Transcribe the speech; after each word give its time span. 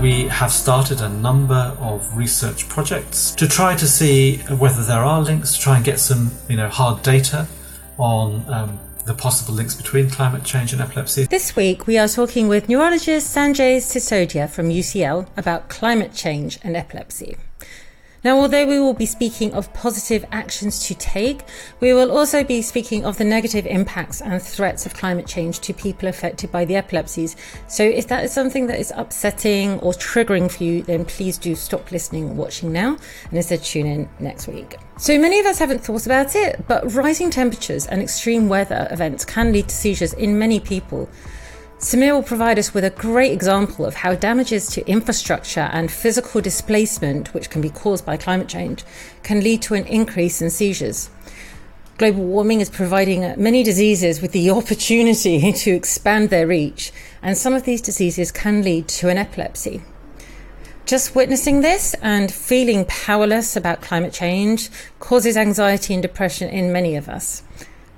we 0.00 0.22
have 0.28 0.50
started 0.50 1.02
a 1.02 1.08
number 1.08 1.76
of 1.78 2.16
research 2.16 2.68
projects 2.68 3.32
to 3.32 3.46
try 3.46 3.76
to 3.76 3.86
see 3.86 4.38
whether 4.58 4.82
there 4.82 5.04
are 5.04 5.20
links, 5.20 5.54
to 5.54 5.60
try 5.60 5.76
and 5.76 5.84
get 5.84 6.00
some, 6.00 6.30
you 6.48 6.56
know, 6.56 6.68
hard 6.68 7.02
data 7.02 7.46
on 7.98 8.42
um, 8.48 8.78
the 9.04 9.12
possible 9.12 9.52
links 9.52 9.74
between 9.74 10.08
climate 10.08 10.42
change 10.42 10.72
and 10.72 10.80
epilepsy. 10.80 11.24
This 11.24 11.54
week, 11.54 11.86
we 11.86 11.98
are 11.98 12.08
talking 12.08 12.48
with 12.48 12.68
neurologist 12.68 13.36
Sanjay 13.36 13.76
Sisodiya 13.76 14.48
from 14.48 14.70
UCL 14.70 15.28
about 15.36 15.68
climate 15.68 16.14
change 16.14 16.58
and 16.62 16.76
epilepsy. 16.76 17.36
Now, 18.22 18.38
although 18.38 18.66
we 18.66 18.78
will 18.78 18.92
be 18.92 19.06
speaking 19.06 19.54
of 19.54 19.72
positive 19.72 20.26
actions 20.30 20.86
to 20.86 20.94
take, 20.94 21.40
we 21.80 21.94
will 21.94 22.12
also 22.12 22.44
be 22.44 22.60
speaking 22.60 23.06
of 23.06 23.16
the 23.16 23.24
negative 23.24 23.64
impacts 23.66 24.20
and 24.20 24.42
threats 24.42 24.84
of 24.84 24.92
climate 24.92 25.26
change 25.26 25.60
to 25.60 25.72
people 25.72 26.06
affected 26.06 26.52
by 26.52 26.66
the 26.66 26.76
epilepsies. 26.76 27.34
So, 27.66 27.82
if 27.82 28.08
that 28.08 28.24
is 28.24 28.32
something 28.32 28.66
that 28.66 28.78
is 28.78 28.92
upsetting 28.94 29.80
or 29.80 29.92
triggering 29.92 30.50
for 30.50 30.64
you, 30.64 30.82
then 30.82 31.06
please 31.06 31.38
do 31.38 31.54
stop 31.54 31.90
listening 31.90 32.28
or 32.28 32.34
watching 32.34 32.72
now 32.72 32.98
and 33.28 33.32
instead 33.32 33.62
tune 33.62 33.86
in 33.86 34.08
next 34.18 34.48
week. 34.48 34.76
So, 34.98 35.18
many 35.18 35.40
of 35.40 35.46
us 35.46 35.58
haven't 35.58 35.82
thought 35.82 36.04
about 36.04 36.36
it, 36.36 36.66
but 36.68 36.92
rising 36.92 37.30
temperatures 37.30 37.86
and 37.86 38.02
extreme 38.02 38.50
weather 38.50 38.86
events 38.90 39.24
can 39.24 39.50
lead 39.50 39.68
to 39.68 39.74
seizures 39.74 40.12
in 40.12 40.38
many 40.38 40.60
people. 40.60 41.08
Samir 41.80 42.12
will 42.12 42.22
provide 42.22 42.58
us 42.58 42.74
with 42.74 42.84
a 42.84 42.90
great 42.90 43.32
example 43.32 43.86
of 43.86 43.94
how 43.94 44.14
damages 44.14 44.66
to 44.66 44.86
infrastructure 44.86 45.70
and 45.72 45.90
physical 45.90 46.42
displacement, 46.42 47.32
which 47.32 47.48
can 47.48 47.62
be 47.62 47.70
caused 47.70 48.04
by 48.04 48.18
climate 48.18 48.48
change, 48.48 48.84
can 49.22 49.40
lead 49.40 49.62
to 49.62 49.72
an 49.72 49.86
increase 49.86 50.42
in 50.42 50.50
seizures. 50.50 51.08
Global 51.96 52.24
warming 52.24 52.60
is 52.60 52.68
providing 52.68 53.22
many 53.42 53.62
diseases 53.62 54.20
with 54.20 54.32
the 54.32 54.50
opportunity 54.58 55.52
to 55.52 55.70
expand 55.70 56.28
their 56.28 56.46
reach, 56.46 56.92
and 57.22 57.38
some 57.38 57.54
of 57.54 57.64
these 57.64 57.80
diseases 57.80 58.30
can 58.30 58.62
lead 58.62 58.86
to 58.88 59.08
an 59.08 59.16
epilepsy. 59.16 59.80
Just 60.84 61.14
witnessing 61.14 61.62
this 61.62 61.94
and 62.02 62.30
feeling 62.30 62.84
powerless 62.84 63.56
about 63.56 63.80
climate 63.80 64.12
change 64.12 64.68
causes 64.98 65.34
anxiety 65.34 65.94
and 65.94 66.02
depression 66.02 66.50
in 66.50 66.74
many 66.74 66.94
of 66.94 67.08
us. 67.08 67.42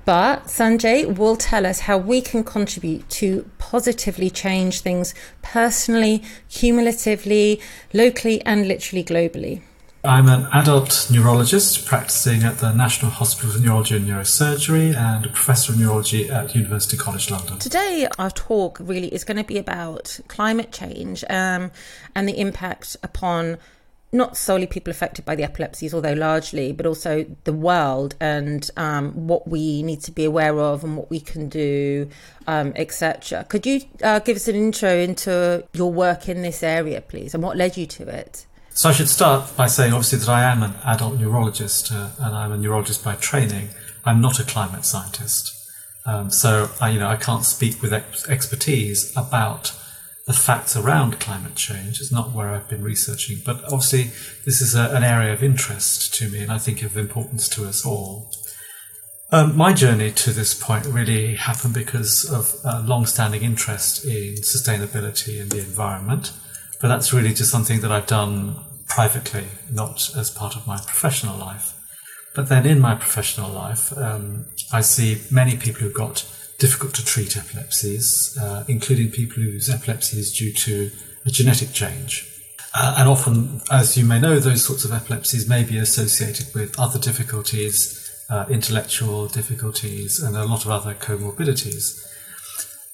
But 0.05 0.45
Sanjay 0.45 1.17
will 1.17 1.37
tell 1.37 1.65
us 1.65 1.81
how 1.81 1.97
we 1.97 2.21
can 2.21 2.43
contribute 2.43 3.09
to 3.11 3.49
positively 3.57 4.29
change 4.29 4.81
things 4.81 5.13
personally, 5.41 6.23
cumulatively, 6.49 7.61
locally, 7.93 8.41
and 8.45 8.67
literally 8.67 9.03
globally. 9.03 9.61
I'm 10.05 10.27
an 10.27 10.49
adult 10.51 11.07
neurologist 11.09 11.85
practicing 11.85 12.43
at 12.43 12.57
the 12.57 12.73
National 12.73 13.09
Hospital 13.09 13.55
of 13.55 13.63
Neurology 13.63 13.95
and 13.95 14.05
Neurosurgery 14.05 14.93
and 14.93 15.25
a 15.25 15.29
professor 15.29 15.71
of 15.71 15.79
neurology 15.79 16.29
at 16.29 16.53
University 16.53 16.97
College 16.97 17.31
London. 17.31 17.59
Today, 17.59 18.05
our 18.19 18.29
talk 18.29 18.79
really 18.81 19.07
is 19.07 19.23
going 19.23 19.37
to 19.37 19.45
be 19.45 19.57
about 19.57 20.19
climate 20.27 20.73
change 20.73 21.23
um, 21.29 21.71
and 22.13 22.27
the 22.27 22.37
impact 22.37 22.97
upon 23.01 23.57
not 24.13 24.37
solely 24.37 24.67
people 24.67 24.91
affected 24.91 25.25
by 25.25 25.35
the 25.35 25.43
epilepsies, 25.43 25.93
although 25.93 26.13
largely, 26.13 26.71
but 26.71 26.85
also 26.85 27.25
the 27.43 27.53
world 27.53 28.15
and 28.19 28.69
um, 28.77 29.27
what 29.27 29.47
we 29.47 29.81
need 29.83 30.01
to 30.01 30.11
be 30.11 30.23
aware 30.23 30.57
of 30.59 30.83
and 30.83 30.95
what 30.95 31.09
we 31.09 31.19
can 31.19 31.49
do, 31.49 32.07
um, 32.47 32.71
etc. 32.75 33.43
Could 33.49 33.65
you 33.65 33.81
uh, 34.03 34.19
give 34.19 34.35
us 34.35 34.47
an 34.47 34.55
intro 34.55 34.89
into 34.95 35.63
your 35.73 35.91
work 35.91 36.29
in 36.29 36.43
this 36.43 36.61
area, 36.61 37.01
please, 37.01 37.33
and 37.33 37.43
what 37.43 37.57
led 37.57 37.75
you 37.75 37.87
to 37.87 38.07
it? 38.07 38.45
So 38.75 38.89
I 38.89 38.91
should 38.91 39.09
start 39.09 39.55
by 39.55 39.67
saying, 39.67 39.93
obviously, 39.93 40.19
that 40.19 40.29
I 40.29 40.43
am 40.43 40.63
an 40.63 40.73
adult 40.85 41.19
neurologist 41.19 41.91
uh, 41.91 42.09
and 42.19 42.35
I'm 42.35 42.51
a 42.51 42.57
neurologist 42.57 43.03
by 43.03 43.15
training. 43.15 43.69
I'm 44.05 44.21
not 44.21 44.39
a 44.39 44.43
climate 44.43 44.85
scientist, 44.85 45.53
um, 46.05 46.29
so 46.29 46.69
I, 46.81 46.89
you 46.89 46.99
know 46.99 47.07
I 47.07 47.15
can't 47.15 47.45
speak 47.45 47.81
with 47.81 47.93
ex- 47.93 48.27
expertise 48.27 49.15
about 49.15 49.71
the 50.25 50.33
facts 50.33 50.75
around 50.75 51.19
climate 51.19 51.55
change. 51.55 51.99
is 51.99 52.11
not 52.11 52.31
where 52.31 52.49
I've 52.49 52.69
been 52.69 52.83
researching, 52.83 53.41
but 53.45 53.63
obviously 53.65 54.03
this 54.45 54.61
is 54.61 54.75
a, 54.75 54.95
an 54.95 55.03
area 55.03 55.33
of 55.33 55.43
interest 55.43 56.13
to 56.15 56.29
me 56.29 56.41
and 56.41 56.51
I 56.51 56.57
think 56.57 56.81
of 56.81 56.95
importance 56.95 57.49
to 57.49 57.65
us 57.65 57.85
all. 57.85 58.31
Um, 59.31 59.57
my 59.57 59.73
journey 59.73 60.11
to 60.11 60.31
this 60.31 60.53
point 60.53 60.85
really 60.85 61.35
happened 61.35 61.73
because 61.73 62.23
of 62.31 62.53
a 62.63 62.81
long-standing 62.87 63.41
interest 63.41 64.05
in 64.05 64.35
sustainability 64.35 65.41
and 65.41 65.51
the 65.51 65.59
environment, 65.59 66.31
but 66.79 66.87
that's 66.87 67.11
really 67.11 67.33
just 67.33 67.49
something 67.49 67.81
that 67.81 67.91
I've 67.91 68.05
done 68.05 68.63
privately, 68.87 69.45
not 69.71 70.15
as 70.15 70.29
part 70.29 70.55
of 70.55 70.67
my 70.67 70.77
professional 70.77 71.35
life. 71.35 71.73
But 72.35 72.47
then 72.47 72.65
in 72.65 72.79
my 72.79 72.95
professional 72.95 73.49
life, 73.49 73.95
um, 73.97 74.45
I 74.71 74.81
see 74.81 75.21
many 75.31 75.57
people 75.57 75.81
who've 75.81 75.93
got 75.93 76.25
difficult 76.63 76.93
to 76.93 77.03
treat 77.03 77.35
epilepsies, 77.35 78.37
uh, 78.41 78.63
including 78.69 79.11
people 79.11 79.43
whose 79.43 79.69
epilepsy 79.69 80.17
is 80.17 80.31
due 80.31 80.53
to 80.53 80.89
a 81.25 81.29
genetic 81.29 81.73
change. 81.73 82.25
Uh, 82.73 82.95
and 82.99 83.09
often, 83.09 83.59
as 83.69 83.97
you 83.97 84.05
may 84.05 84.17
know, 84.17 84.39
those 84.39 84.63
sorts 84.63 84.85
of 84.85 84.93
epilepsies 84.93 85.43
may 85.49 85.61
be 85.65 85.77
associated 85.77 86.47
with 86.55 86.79
other 86.79 86.97
difficulties, 86.97 87.77
uh, 88.29 88.45
intellectual 88.49 89.27
difficulties, 89.27 90.23
and 90.23 90.37
a 90.37 90.45
lot 90.45 90.63
of 90.63 90.71
other 90.71 90.93
comorbidities. 90.93 92.01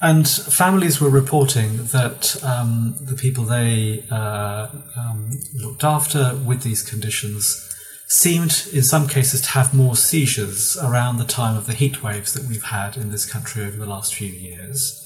And 0.00 0.28
families 0.28 1.00
were 1.00 1.10
reporting 1.22 1.84
that 1.98 2.42
um, 2.42 2.96
the 3.00 3.14
people 3.14 3.44
they 3.44 4.04
uh, 4.10 4.66
um, 4.96 5.30
looked 5.54 5.84
after 5.84 6.34
with 6.44 6.62
these 6.64 6.82
conditions 6.82 7.69
seemed 8.10 8.66
in 8.72 8.82
some 8.82 9.06
cases 9.06 9.40
to 9.40 9.50
have 9.50 9.72
more 9.72 9.94
seizures 9.94 10.76
around 10.82 11.18
the 11.18 11.24
time 11.24 11.56
of 11.56 11.66
the 11.66 11.72
heat 11.72 12.02
waves 12.02 12.32
that 12.34 12.42
we've 12.48 12.64
had 12.64 12.96
in 12.96 13.12
this 13.12 13.24
country 13.24 13.62
over 13.62 13.76
the 13.76 13.86
last 13.86 14.16
few 14.16 14.28
years. 14.28 14.96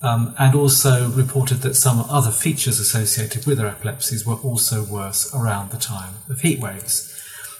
Um, 0.00 0.34
and 0.38 0.54
also 0.54 1.10
reported 1.10 1.56
that 1.56 1.74
some 1.74 2.06
other 2.08 2.30
features 2.30 2.80
associated 2.80 3.44
with 3.44 3.58
their 3.58 3.66
epilepsies 3.66 4.24
were 4.24 4.36
also 4.36 4.82
worse 4.82 5.34
around 5.34 5.72
the 5.72 5.76
time 5.76 6.14
of 6.30 6.40
heat 6.40 6.58
waves. 6.58 7.14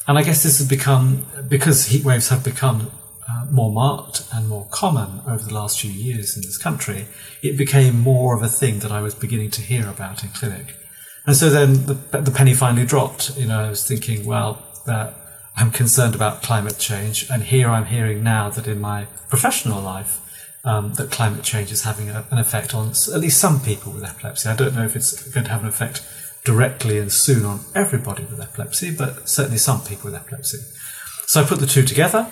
And 0.07 0.17
I 0.17 0.23
guess 0.23 0.43
this 0.43 0.57
has 0.57 0.67
become, 0.67 1.27
because 1.49 1.89
heat 1.89 2.05
waves 2.05 2.31
have 2.31 2.43
become 2.43 2.91
uh, 3.29 3.45
more 3.51 3.71
marked 3.71 4.25
and 4.33 4.49
more 4.49 4.69
common 4.71 5.21
over 5.27 5.45
the 5.45 5.53
last 5.53 5.81
few 5.81 5.91
years 5.91 6.35
in 6.35 6.43
this 6.43 6.57
country, 6.57 7.09
it 7.43 7.59
became 7.59 8.01
more 8.01 8.35
of 8.35 8.43
a 8.43 8.49
thing 8.49 8.79
that 8.79 8.93
I 8.93 9.03
was 9.03 9.15
beginning 9.15 9.51
to 9.51 9.61
hear 9.61 9.87
about 9.87 10.25
in 10.25 10.31
clinic. 10.31 10.77
And 11.27 11.37
so 11.37 11.51
then 11.51 11.85
the, 11.85 11.95
the 12.21 12.31
penny 12.31 12.55
finally 12.55 12.87
dropped. 12.87 13.37
You 13.37 13.49
know, 13.49 13.61
I 13.61 13.69
was 13.69 13.87
thinking, 13.87 14.25
well, 14.25 14.65
that 14.89 15.15
I'm 15.57 15.71
concerned 15.71 16.15
about 16.15 16.43
climate 16.43 16.79
change, 16.79 17.29
and 17.31 17.45
here 17.45 17.69
I'm 17.69 17.87
hearing 17.87 18.23
now 18.25 18.51
that 18.51 18.67
in 18.67 18.81
my 18.81 19.07
professional 19.29 19.81
life, 19.81 20.21
um, 20.65 20.95
that 20.95 21.11
climate 21.11 21.45
change 21.45 21.71
is 21.73 21.83
having 21.83 22.11
a, 22.11 22.27
an 22.31 22.39
effect 22.39 22.75
on 22.75 22.89
at 22.89 23.21
least 23.21 23.39
some 23.39 23.61
people 23.61 23.93
with 23.93 24.05
epilepsy. 24.05 24.49
I 24.49 24.57
don't 24.57 24.75
know 24.75 24.85
if 24.85 24.97
it's 24.97 25.13
going 25.31 25.45
to 25.45 25.51
have 25.51 25.63
an 25.63 25.69
effect 25.69 26.07
directly 26.45 26.99
and 26.99 27.13
soon 27.13 27.45
on 27.45 27.61
everybody 27.75 28.25
with 28.25 28.41
epilepsy, 28.41 28.95
but 28.95 29.29
certainly 29.29 29.59
some 29.59 29.81
people 29.83 30.11
with 30.11 30.15
epilepsy. 30.15 30.59
So 31.27 31.43
I 31.43 31.45
put 31.45 31.61
the 31.61 31.67
two 31.67 31.83
together 31.83 32.31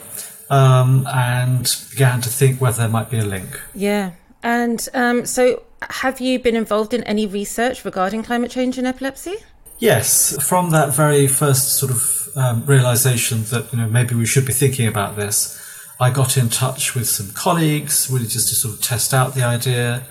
um, 0.51 1.07
and 1.13 1.67
began 1.91 2.21
to 2.23 2.29
think 2.29 2.61
whether 2.61 2.79
there 2.79 2.89
might 2.89 3.11
be 3.11 3.19
a 3.19 3.25
link. 3.25 3.61
Yeah. 3.75 4.13
And 4.43 4.87
um, 4.95 5.27
so, 5.27 5.63
have 5.83 6.21
you 6.21 6.39
been 6.39 6.57
involved 6.57 6.95
in 6.95 7.03
any 7.05 7.27
research 7.27 7.85
regarding 7.85 8.23
climate 8.23 8.51
change 8.51 8.79
and 8.79 8.87
epilepsy? 8.87 9.37
Yes, 9.79 10.37
from 10.47 10.71
that 10.71 10.95
very 10.95 11.27
first 11.27 11.77
sort 11.79 11.93
of 11.93 12.26
um, 12.37 12.65
realization 12.67 13.45
that 13.45 13.73
you 13.73 13.79
know 13.79 13.89
maybe 13.89 14.15
we 14.15 14.27
should 14.27 14.47
be 14.47 14.53
thinking 14.53 14.87
about 14.87 15.17
this, 15.17 15.61
I 15.99 16.11
got 16.11 16.37
in 16.37 16.51
touch 16.51 16.95
with 16.95 17.09
some 17.09 17.31
colleagues, 17.33 18.11
really 18.11 18.27
just 18.27 18.49
to 18.51 18.55
sort 18.55 18.75
of 18.75 18.83
test 18.83 19.15
out 19.15 19.35
the 19.35 19.43
idea. 19.43 20.05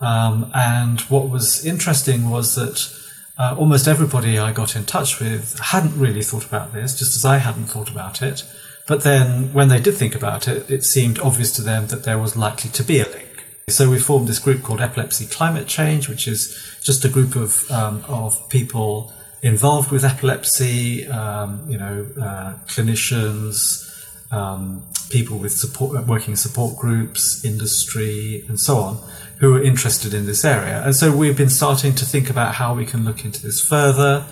Um, 0.00 0.50
and 0.54 1.00
what 1.02 1.28
was 1.28 1.64
interesting 1.64 2.30
was 2.30 2.54
that 2.54 2.94
uh, 3.38 3.56
almost 3.58 3.88
everybody 3.88 4.38
I 4.38 4.52
got 4.52 4.76
in 4.76 4.84
touch 4.84 5.18
with 5.18 5.58
hadn't 5.58 5.98
really 5.98 6.22
thought 6.22 6.44
about 6.44 6.72
this, 6.72 6.98
just 6.98 7.16
as 7.16 7.24
I 7.24 7.38
hadn't 7.38 7.66
thought 7.66 7.90
about 7.90 8.22
it. 8.22 8.44
But 8.86 9.02
then 9.02 9.52
when 9.52 9.68
they 9.68 9.80
did 9.80 9.94
think 9.94 10.14
about 10.14 10.48
it, 10.48 10.70
it 10.70 10.84
seemed 10.84 11.18
obvious 11.20 11.52
to 11.52 11.62
them 11.62 11.86
that 11.88 12.04
there 12.04 12.18
was 12.18 12.36
likely 12.36 12.70
to 12.70 12.82
be 12.82 13.00
a 13.00 13.08
link. 13.08 13.46
So 13.68 13.88
we 13.88 13.98
formed 13.98 14.26
this 14.26 14.40
group 14.40 14.62
called 14.62 14.80
Epilepsy 14.80 15.26
Climate 15.26 15.68
Change, 15.68 16.08
which 16.08 16.26
is 16.26 16.78
just 16.82 17.04
a 17.04 17.08
group 17.08 17.36
of, 17.36 17.70
um, 17.70 18.04
of 18.08 18.48
people 18.48 19.12
involved 19.42 19.90
with 19.90 20.04
epilepsy, 20.04 21.06
um, 21.08 21.64
you 21.68 21.78
know, 21.78 22.06
uh, 22.20 22.54
clinicians, 22.66 23.86
um, 24.30 24.84
people 25.10 25.38
with 25.38 25.52
support, 25.52 26.06
working 26.06 26.36
support 26.36 26.76
groups, 26.76 27.44
industry, 27.44 28.44
and 28.48 28.60
so 28.60 28.76
on, 28.78 28.98
who 29.38 29.54
are 29.54 29.62
interested 29.62 30.14
in 30.14 30.26
this 30.26 30.44
area. 30.44 30.82
And 30.84 30.94
so 30.94 31.14
we've 31.14 31.36
been 31.36 31.50
starting 31.50 31.94
to 31.96 32.04
think 32.04 32.30
about 32.30 32.54
how 32.54 32.74
we 32.74 32.84
can 32.86 33.04
look 33.04 33.24
into 33.24 33.42
this 33.42 33.60
further, 33.60 34.24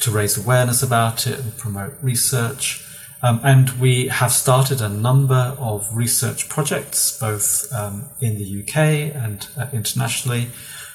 to 0.00 0.10
raise 0.10 0.36
awareness 0.36 0.82
about 0.82 1.26
it 1.26 1.38
and 1.38 1.56
promote 1.56 1.94
research. 2.02 2.84
Um, 3.22 3.40
and 3.42 3.70
we 3.80 4.08
have 4.08 4.30
started 4.30 4.82
a 4.82 4.90
number 4.90 5.56
of 5.58 5.88
research 5.94 6.48
projects, 6.50 7.18
both 7.18 7.72
um, 7.72 8.04
in 8.20 8.36
the 8.36 8.62
UK 8.62 8.76
and 9.16 9.48
uh, 9.56 9.68
internationally, 9.72 10.48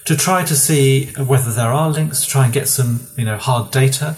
to 0.05 0.15
try 0.15 0.43
to 0.43 0.55
see 0.55 1.07
whether 1.13 1.51
there 1.51 1.71
are 1.71 1.89
links, 1.89 2.23
to 2.23 2.29
try 2.29 2.45
and 2.45 2.53
get 2.53 2.67
some, 2.67 3.07
you 3.17 3.25
know, 3.25 3.37
hard 3.37 3.71
data 3.71 4.15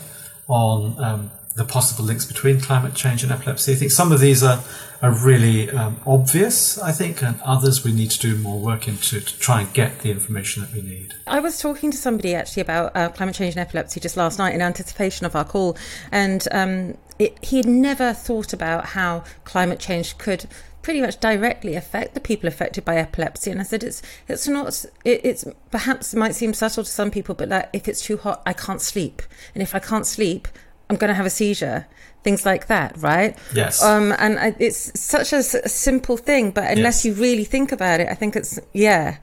on 0.48 1.04
um, 1.04 1.32
the 1.56 1.64
possible 1.64 2.04
links 2.04 2.26
between 2.26 2.60
climate 2.60 2.96
change 2.96 3.24
and 3.24 3.32
epilepsy. 3.32 3.74
I 3.74 3.76
think 3.76 3.92
some 3.92 4.12
of 4.12 4.20
these 4.20 4.42
are, 4.42 4.64
are 5.04 5.12
really 5.12 5.70
um, 5.70 6.00
obvious, 6.06 6.80
I 6.80 6.92
think, 6.92 7.22
and 7.22 7.40
others 7.42 7.84
we 7.84 7.92
need 7.92 8.10
to 8.12 8.20
do 8.20 8.36
more 8.38 8.60
work 8.60 8.88
into 8.88 9.22
to 9.22 9.40
try 9.40 9.62
and 9.62 9.74
get 9.74 10.00
the 10.00 10.10
information 10.10 10.64
that 10.64 10.74
we 10.74 10.82
need. 10.82 11.14
I 11.28 11.40
was 11.40 11.60
talking 11.60 11.92
to 11.92 11.98
somebody 11.98 12.34
actually 12.34 12.62
about 12.62 12.96
uh, 12.96 13.10
climate 13.10 13.36
change 13.36 13.54
and 13.54 13.62
epilepsy 13.62 14.00
just 14.00 14.18
last 14.18 14.40
night 14.40 14.56
in 14.56 14.62
anticipation 14.62 15.26
of 15.28 15.36
our 15.36 15.46
call, 15.46 15.78
and 16.12 16.48
um, 16.52 16.98
it, 17.20 17.44
he 17.44 17.58
had 17.58 17.68
never 17.68 18.14
thought 18.14 18.54
about 18.54 18.88
how 18.88 19.24
climate 19.44 19.80
change 19.80 20.18
could 20.18 20.46
pretty 20.82 21.02
much 21.02 21.20
directly 21.20 21.76
affect 21.76 22.14
the 22.14 22.20
people 22.20 22.48
affected 22.48 22.86
by 22.86 22.98
epilepsy. 22.98 23.50
And 23.50 23.60
I 23.60 23.64
said, 23.64 23.84
it's 23.84 24.02
it's 24.28 24.48
not. 24.48 24.86
It, 25.04 25.22
it's 25.24 25.46
perhaps 25.72 26.14
it 26.14 26.18
might 26.18 26.36
seem 26.36 26.54
subtle 26.54 26.84
to 26.84 26.90
some 26.90 27.10
people, 27.10 27.34
but 27.34 27.50
like 27.50 27.70
if 27.74 27.88
it's 27.88 28.02
too 28.02 28.18
hot, 28.18 28.44
I 28.46 28.54
can't 28.54 28.82
sleep, 28.82 29.24
and 29.56 29.64
if 29.64 29.74
I 29.74 29.80
can't 29.80 30.06
sleep, 30.06 30.48
I'm 30.90 30.98
going 30.98 31.10
to 31.10 31.16
have 31.16 31.26
a 31.26 31.32
seizure. 31.32 31.88
Things 32.24 32.46
like 32.46 32.68
that, 32.68 32.96
right? 33.00 33.38
Yes. 33.54 33.84
Um, 33.84 34.14
and 34.18 34.40
I, 34.40 34.56
it's 34.58 34.98
such 34.98 35.34
a, 35.34 35.40
a, 35.40 35.68
simple 35.68 36.16
thing, 36.16 36.52
but 36.52 36.72
unless 36.72 37.04
yes. 37.04 37.06
you 37.18 37.22
really 37.22 37.44
think 37.44 37.74
about 37.74 38.00
it, 38.00 38.08
I 38.08 38.14
think 38.14 38.38
it's 38.38 38.60
yeah. 38.72 39.18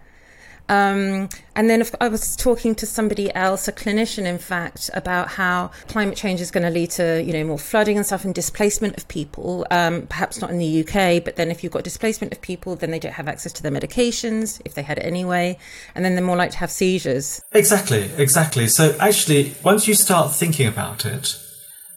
Um, 0.70 1.28
and 1.56 1.69
then 1.69 1.82
I 2.00 2.06
was 2.06 2.37
talking 2.37 2.76
to 2.76 2.87
somebody 2.87 3.34
else, 3.34 3.67
a 3.67 3.72
clinician, 3.72 4.25
in 4.25 4.38
fact, 4.38 4.88
about 4.94 5.26
how 5.26 5.72
climate 5.88 6.17
change 6.17 6.40
is 6.40 6.52
going 6.52 6.62
to 6.62 6.70
lead 6.70 6.90
to, 6.93 7.20
you 7.20 7.32
know, 7.32 7.43
more 7.43 7.58
flooding 7.58 7.96
and 7.96 8.06
stuff 8.06 8.25
and 8.25 8.32
displacement 8.32 8.96
of 8.96 9.08
people. 9.08 9.67
Um, 9.72 10.06
perhaps 10.06 10.40
not 10.40 10.50
in 10.50 10.58
the 10.58 10.87
UK, 10.87 11.25
but 11.25 11.34
then 11.34 11.50
if 11.50 11.64
you've 11.64 11.72
got 11.72 11.82
displacement 11.82 12.32
of 12.32 12.40
people, 12.40 12.76
then 12.76 12.93
they 12.93 13.00
don't 13.00 13.14
have 13.14 13.26
access 13.26 13.52
to 13.55 13.64
their 13.64 13.72
medications 13.72 14.62
if 14.64 14.75
they 14.75 14.82
had 14.82 14.99
it 14.99 15.05
anyway, 15.05 15.58
and 15.96 16.05
then 16.05 16.14
they're 16.14 16.25
more 16.25 16.37
likely 16.37 16.52
to 16.52 16.58
have 16.58 16.70
seizures. 16.70 17.43
Exactly, 17.50 18.08
exactly. 18.17 18.69
So 18.69 18.96
actually, 19.00 19.56
once 19.64 19.88
you 19.88 19.94
start 19.94 20.32
thinking 20.32 20.69
about 20.69 21.05
it, 21.05 21.37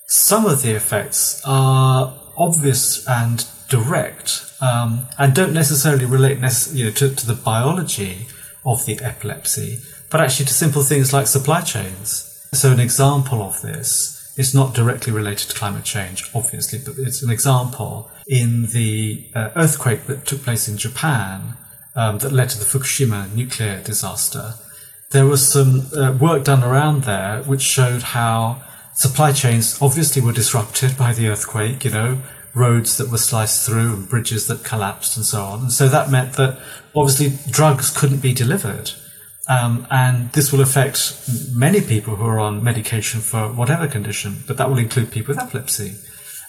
some 0.08 0.48
of 0.48 0.64
the 0.64 0.72
effects 0.72 1.44
are 1.46 2.20
obvious 2.40 3.08
and 3.08 3.46
direct 3.70 4.52
um, 4.62 5.06
and 5.20 5.36
don't 5.36 5.54
necessarily 5.54 6.06
relate 6.06 6.40
you 6.74 6.86
know, 6.86 6.92
to, 6.92 7.14
to 7.14 7.28
the 7.28 7.36
biology 7.36 8.26
of 8.66 8.86
the 8.86 9.00
epilepsy, 9.02 9.80
but 10.10 10.22
actually 10.22 10.46
to 10.46 10.54
simple 10.54 10.84
things 10.84 11.14
like 11.14 11.28
supply 11.28 11.62
chains. 11.62 12.30
So, 12.54 12.72
an 12.72 12.80
example 12.80 13.42
of 13.42 13.62
this 13.62 14.34
is 14.38 14.54
not 14.54 14.74
directly 14.74 15.14
related 15.14 15.50
to 15.50 15.56
climate 15.56 15.84
change, 15.84 16.30
obviously, 16.34 16.80
but 16.84 16.96
it's 16.98 17.22
an 17.22 17.30
example 17.30 18.10
in 18.28 18.68
the 18.68 19.28
uh, 19.36 19.50
earthquake 19.56 20.06
that 20.06 20.26
took 20.26 20.44
place 20.44 20.68
in 20.68 20.78
Japan 20.78 21.56
um, 21.96 22.18
that 22.20 22.32
led 22.32 22.50
to 22.50 22.60
the 22.60 22.66
Fukushima 22.66 23.34
nuclear 23.34 23.82
disaster. 23.82 24.56
There 25.12 25.26
was 25.26 25.48
some 25.48 25.88
uh, 25.96 26.14
work 26.14 26.44
done 26.44 26.64
around 26.64 27.04
there 27.04 27.44
which 27.44 27.62
showed 27.62 28.02
how 28.02 28.64
supply 28.96 29.32
chains 29.32 29.80
obviously 29.82 30.22
were 30.22 30.32
disrupted 30.32 30.98
by 30.98 31.14
the 31.14 31.28
earthquake, 31.28 31.86
you 31.86 31.92
know, 31.92 32.22
roads 32.54 32.98
that 32.98 33.10
were 33.10 33.18
sliced 33.18 33.66
through 33.66 33.94
and 33.94 34.10
bridges 34.10 34.48
that 34.48 34.64
collapsed 34.64 35.18
and 35.18 35.26
so 35.26 35.44
on. 35.44 35.62
And 35.62 35.72
so 35.72 35.88
that 35.88 36.12
meant 36.12 36.34
that 36.34 36.60
obviously 36.96 37.38
drugs 37.52 37.90
couldn't 37.90 38.22
be 38.22 38.34
delivered. 38.34 38.92
Um, 39.50 39.88
and 39.92 40.32
this 40.32 40.52
will 40.52 40.62
affect 40.62 41.30
many 41.54 41.82
people 41.82 42.16
who 42.16 42.26
are 42.26 42.40
on 42.40 42.64
medication 42.64 43.20
for 43.20 43.52
whatever 43.52 43.88
condition, 43.88 44.44
but 44.48 44.58
that 44.58 44.70
will 44.70 44.78
include 44.78 45.12
people 45.12 45.34
with 45.34 45.44
epilepsy. 45.44 45.96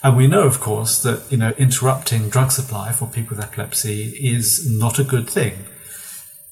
And 0.01 0.15
we 0.15 0.27
know, 0.27 0.43
of 0.43 0.59
course, 0.59 1.01
that 1.01 1.23
you 1.31 1.37
know 1.37 1.53
interrupting 1.57 2.29
drug 2.29 2.51
supply 2.51 2.91
for 2.91 3.07
people 3.07 3.35
with 3.35 3.43
epilepsy 3.43 4.17
is 4.21 4.69
not 4.69 4.99
a 4.99 5.03
good 5.03 5.27
thing 5.29 5.65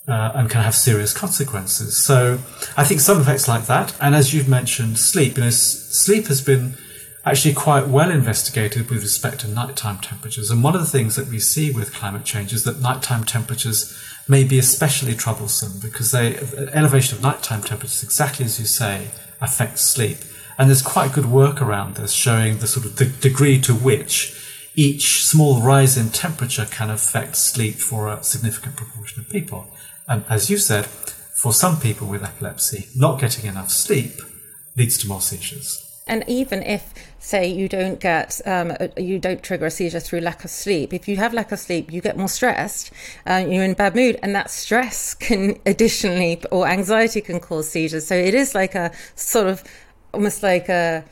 uh, 0.07 0.31
and 0.33 0.49
can 0.49 0.63
have 0.63 0.75
serious 0.75 1.13
consequences. 1.13 2.03
So 2.03 2.39
I 2.75 2.83
think 2.83 2.99
some 2.99 3.21
effects 3.21 3.47
like 3.47 3.67
that, 3.67 3.95
and 4.01 4.15
as 4.15 4.33
you've 4.33 4.49
mentioned, 4.49 4.97
sleep. 4.97 5.37
You 5.37 5.45
know, 5.45 5.49
sleep 5.49 6.27
has 6.27 6.41
been 6.41 6.75
actually 7.25 7.53
quite 7.53 7.87
well 7.87 8.11
investigated 8.11 8.89
with 8.89 9.01
respect 9.01 9.39
to 9.41 9.47
nighttime 9.47 9.99
temperatures. 9.99 10.51
And 10.51 10.63
one 10.63 10.75
of 10.75 10.81
the 10.81 10.87
things 10.87 11.15
that 11.15 11.27
we 11.27 11.39
see 11.39 11.71
with 11.71 11.93
climate 11.93 12.25
change 12.25 12.53
is 12.53 12.63
that 12.65 12.81
nighttime 12.81 13.23
temperatures 13.23 13.97
may 14.27 14.43
be 14.43 14.59
especially 14.59 15.15
troublesome 15.15 15.79
because 15.81 16.11
they 16.11 16.37
elevation 16.73 17.17
of 17.17 17.23
nighttime 17.23 17.61
temperatures, 17.61 18.03
exactly 18.03 18.45
as 18.45 18.59
you 18.59 18.65
say, 18.65 19.07
affects 19.41 19.81
sleep. 19.81 20.17
And 20.57 20.69
there's 20.69 20.81
quite 20.81 21.13
good 21.13 21.25
work 21.25 21.61
around 21.61 21.95
this 21.95 22.11
showing 22.11 22.57
the 22.57 22.67
sort 22.67 22.85
of 22.85 22.97
the 22.97 23.05
degree 23.05 23.59
to 23.61 23.73
which 23.73 24.39
each 24.75 25.23
small 25.25 25.61
rise 25.61 25.97
in 25.97 26.09
temperature 26.09 26.65
can 26.69 26.89
affect 26.89 27.35
sleep 27.35 27.75
for 27.75 28.07
a 28.07 28.23
significant 28.23 28.75
proportion 28.75 29.21
of 29.21 29.29
people. 29.29 29.67
And 30.07 30.25
as 30.29 30.49
you 30.49 30.57
said, 30.57 30.85
for 30.85 31.53
some 31.53 31.79
people 31.79 32.07
with 32.07 32.23
epilepsy, 32.23 32.87
not 32.95 33.19
getting 33.19 33.45
enough 33.45 33.69
sleep 33.69 34.13
leads 34.75 34.97
to 34.99 35.07
more 35.07 35.21
seizures. 35.21 36.01
And 36.07 36.23
even 36.27 36.63
if, 36.63 36.93
say, 37.23 37.47
you 37.47 37.69
don't 37.69 37.99
get, 37.99 38.41
um, 38.45 38.75
you 38.97 39.17
don't 39.17 39.41
trigger 39.41 39.67
a 39.67 39.71
seizure 39.71 39.99
through 39.99 40.19
lack 40.19 40.43
of 40.43 40.49
sleep, 40.49 40.93
if 40.93 41.07
you 41.07 41.15
have 41.17 41.33
lack 41.33 41.51
of 41.51 41.59
sleep, 41.59 41.91
you 41.91 42.01
get 42.01 42.17
more 42.17 42.27
stressed, 42.27 42.91
uh, 43.25 43.43
you're 43.47 43.63
in 43.63 43.73
bad 43.73 43.95
mood, 43.95 44.19
and 44.21 44.35
that 44.35 44.49
stress 44.49 45.13
can 45.25 45.59
additionally, 45.65 46.43
or 46.51 46.67
anxiety 46.67 47.21
can 47.21 47.39
cause 47.39 47.69
seizures. 47.69 48.05
So 48.05 48.15
it 48.15 48.33
is 48.33 48.53
like 48.53 48.75
a 48.75 48.91
sort 49.15 49.47
of 49.47 49.63
almost 50.13 50.43
like 50.43 50.67
a, 50.67 51.05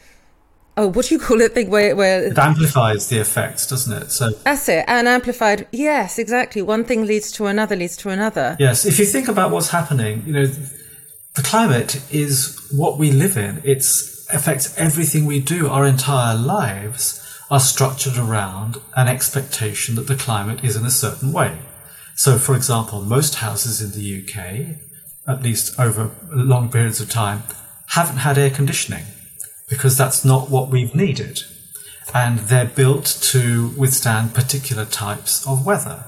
oh, 0.75 0.87
what 0.87 1.07
do 1.07 1.15
you 1.15 1.19
call 1.19 1.39
it? 1.39 1.53
Thing 1.53 1.69
where, 1.69 1.95
where 1.95 2.25
it 2.25 2.37
amplifies 2.37 3.07
the 3.07 3.19
effects, 3.19 3.67
doesn't 3.67 4.03
it? 4.03 4.11
So 4.11 4.31
that's 4.31 4.67
it, 4.67 4.83
and 4.87 5.07
amplified. 5.07 5.67
Yes, 5.71 6.19
exactly. 6.19 6.61
One 6.61 6.83
thing 6.83 7.05
leads 7.05 7.31
to 7.33 7.45
another, 7.45 7.75
leads 7.75 7.95
to 7.97 8.09
another. 8.09 8.57
Yes, 8.59 8.85
if 8.85 8.99
you 8.99 9.05
think 9.05 9.29
about 9.29 9.51
what's 9.51 9.69
happening, 9.69 10.23
you 10.25 10.33
know, 10.33 10.45
the 10.45 11.41
climate 11.43 12.01
is 12.11 12.69
what 12.75 12.97
we 12.97 13.11
live 13.11 13.37
in. 13.37 13.61
It's 13.63 14.10
affects 14.33 14.77
everything 14.77 15.25
we 15.25 15.39
do. 15.39 15.67
Our 15.67 15.85
entire 15.85 16.37
lives 16.37 17.21
are 17.49 17.59
structured 17.59 18.17
around 18.17 18.77
an 18.95 19.07
expectation 19.07 19.95
that 19.95 20.07
the 20.07 20.15
climate 20.15 20.63
is 20.63 20.75
in 20.75 20.85
a 20.85 20.91
certain 20.91 21.33
way. 21.33 21.59
So, 22.15 22.37
for 22.37 22.55
example, 22.55 23.01
most 23.01 23.35
houses 23.35 23.81
in 23.81 23.91
the 23.91 24.21
UK, 24.21 24.77
at 25.27 25.43
least 25.43 25.79
over 25.79 26.11
long 26.31 26.69
periods 26.69 27.01
of 27.01 27.09
time, 27.09 27.43
haven't 27.87 28.17
had 28.17 28.37
air 28.37 28.49
conditioning 28.49 29.05
because 29.69 29.97
that's 29.97 30.23
not 30.23 30.49
what 30.49 30.69
we've 30.69 30.95
needed. 30.95 31.41
And 32.13 32.39
they're 32.39 32.65
built 32.65 33.05
to 33.23 33.69
withstand 33.77 34.33
particular 34.33 34.85
types 34.85 35.45
of 35.47 35.65
weather. 35.65 36.05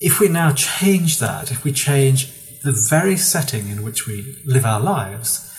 If 0.00 0.20
we 0.20 0.28
now 0.28 0.52
change 0.52 1.18
that, 1.18 1.50
if 1.50 1.64
we 1.64 1.72
change 1.72 2.32
the 2.62 2.72
very 2.72 3.16
setting 3.16 3.68
in 3.68 3.82
which 3.82 4.06
we 4.06 4.36
live 4.44 4.64
our 4.64 4.80
lives, 4.80 5.50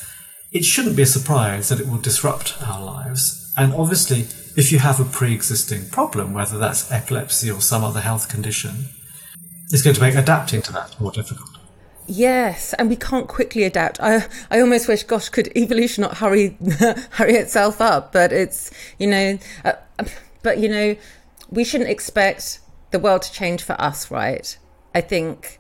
it 0.52 0.64
shouldn't 0.64 0.96
be 0.96 1.04
a 1.04 1.08
surprise 1.08 1.70
that 1.70 1.80
it 1.80 1.88
will 1.88 1.98
disrupt 1.98 2.62
our 2.62 2.84
lives. 2.84 3.54
And 3.58 3.74
obviously, 3.74 4.28
if 4.56 4.72
you 4.72 4.80
have 4.80 5.00
a 5.00 5.06
pre 5.06 5.34
existing 5.34 5.90
problem, 5.90 6.34
whether 6.34 6.58
that's 6.58 6.92
epilepsy 6.92 7.52
or 7.52 7.62
some 7.62 7.84
other 7.84 8.02
health 8.02 8.30
condition, 8.30 8.86
it's 9.70 9.82
going 9.82 9.96
to 9.96 10.02
make 10.02 10.16
adapting 10.16 10.62
to 10.64 10.74
that 10.74 11.00
more 11.00 11.12
difficult. 11.12 11.50
Yes, 12.08 12.74
and 12.74 12.88
we 12.90 12.96
can't 12.96 13.28
quickly 13.28 13.64
adapt. 13.64 14.00
I 14.00 14.26
I 14.50 14.62
almost 14.62 14.88
wish, 14.88 15.04
gosh, 15.04 15.28
could 15.28 15.52
evolution 15.58 16.04
not 16.04 16.18
hurry 16.18 16.58
hurry 17.12 17.34
itself 17.34 17.82
up? 17.82 18.14
But 18.14 18.32
it's 18.32 18.72
you 18.98 19.08
know, 19.08 19.38
uh, 19.66 19.74
but 20.42 20.60
you 20.60 20.70
know, 20.70 20.96
we 21.50 21.66
shouldn't 21.66 21.90
expect 21.90 22.60
the 22.92 23.00
world 23.00 23.24
to 23.24 23.32
change 23.32 23.64
for 23.64 23.80
us, 23.80 24.10
right? 24.10 24.58
I 24.96 25.02
think. 25.02 25.60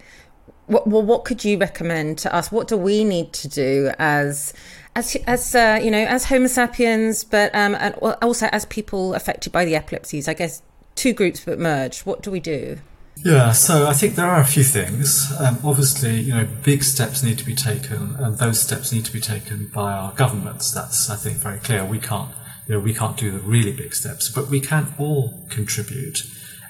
Well, 0.67 1.01
what 1.01 1.23
could 1.23 1.45
you 1.45 1.57
recommend 1.57 2.17
to 2.19 2.35
us? 2.35 2.51
What 2.51 2.67
do 2.67 2.75
we 2.75 3.03
need 3.05 3.31
to 3.33 3.47
do 3.47 3.91
as 3.99 4.53
as 4.95 5.15
as 5.25 5.55
uh, 5.55 5.79
you 5.81 5.89
know, 5.89 6.03
as 6.05 6.25
Homo 6.25 6.47
sapiens, 6.47 7.23
but 7.23 7.55
um, 7.55 7.75
and 7.75 7.95
also 7.95 8.47
as 8.47 8.65
people 8.65 9.13
affected 9.13 9.53
by 9.53 9.63
the 9.63 9.75
epilepsies? 9.75 10.27
I 10.27 10.33
guess 10.33 10.61
two 10.95 11.13
groups 11.13 11.45
but 11.45 11.57
merged. 11.59 12.05
What 12.05 12.21
do 12.21 12.31
we 12.31 12.41
do? 12.41 12.79
Yeah, 13.23 13.51
so 13.51 13.87
I 13.87 13.93
think 13.93 14.15
there 14.15 14.27
are 14.27 14.41
a 14.41 14.45
few 14.45 14.63
things. 14.63 15.33
Um, 15.39 15.57
obviously, 15.63 16.19
you 16.19 16.33
know, 16.33 16.47
big 16.63 16.83
steps 16.83 17.23
need 17.23 17.37
to 17.39 17.45
be 17.45 17.55
taken, 17.55 18.15
and 18.19 18.37
those 18.37 18.61
steps 18.61 18.91
need 18.91 19.05
to 19.05 19.13
be 19.13 19.21
taken 19.21 19.71
by 19.73 19.91
our 19.93 20.11
governments. 20.13 20.71
That's, 20.71 21.09
I 21.09 21.15
think, 21.15 21.37
very 21.37 21.59
clear. 21.59 21.83
We 21.83 21.99
can't, 21.99 22.29
you 22.67 22.75
know, 22.75 22.79
we 22.79 22.93
can't 22.93 23.17
do 23.17 23.31
the 23.31 23.39
really 23.39 23.71
big 23.71 23.95
steps, 23.95 24.29
but 24.29 24.49
we 24.49 24.59
can 24.59 24.93
all 24.99 25.45
contribute, 25.49 26.23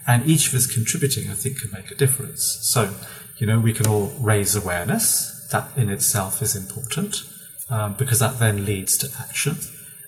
and 0.08 0.26
each 0.26 0.48
of 0.48 0.54
us 0.54 0.68
contributing, 0.68 1.30
I 1.30 1.34
think, 1.34 1.60
can 1.60 1.72
make 1.72 1.92
a 1.92 1.96
difference. 1.96 2.60
So, 2.62 2.94
you 3.38 3.48
know, 3.48 3.60
we 3.60 3.74
can 3.74 3.88
all 3.88 4.12
raise 4.20 4.56
awareness. 4.56 5.48
That 5.52 5.70
in 5.78 5.90
itself 5.90 6.42
is 6.42 6.56
important 6.56 7.24
um, 7.70 7.94
because 7.94 8.20
that 8.20 8.40
then 8.40 8.66
leads 8.66 8.98
to 8.98 9.10
action. 9.20 9.58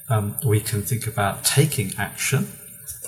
Um, 0.09 0.35
we 0.43 0.59
can 0.59 0.81
think 0.81 1.07
about 1.07 1.43
taking 1.43 1.93
action 1.97 2.47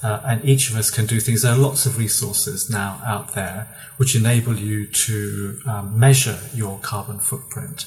uh, 0.04 0.22
and 0.24 0.46
each 0.46 0.70
of 0.70 0.76
us 0.76 0.90
can 0.90 1.06
do 1.06 1.20
things. 1.20 1.42
There 1.42 1.54
are 1.54 1.58
lots 1.58 1.86
of 1.86 1.98
resources 1.98 2.70
now 2.70 3.02
out 3.06 3.34
there 3.34 3.68
which 3.98 4.16
enable 4.16 4.56
you 4.56 4.88
to 4.88 5.60
um, 5.66 6.00
measure 6.00 6.40
your 6.54 6.80
carbon 6.80 7.20
footprint 7.20 7.86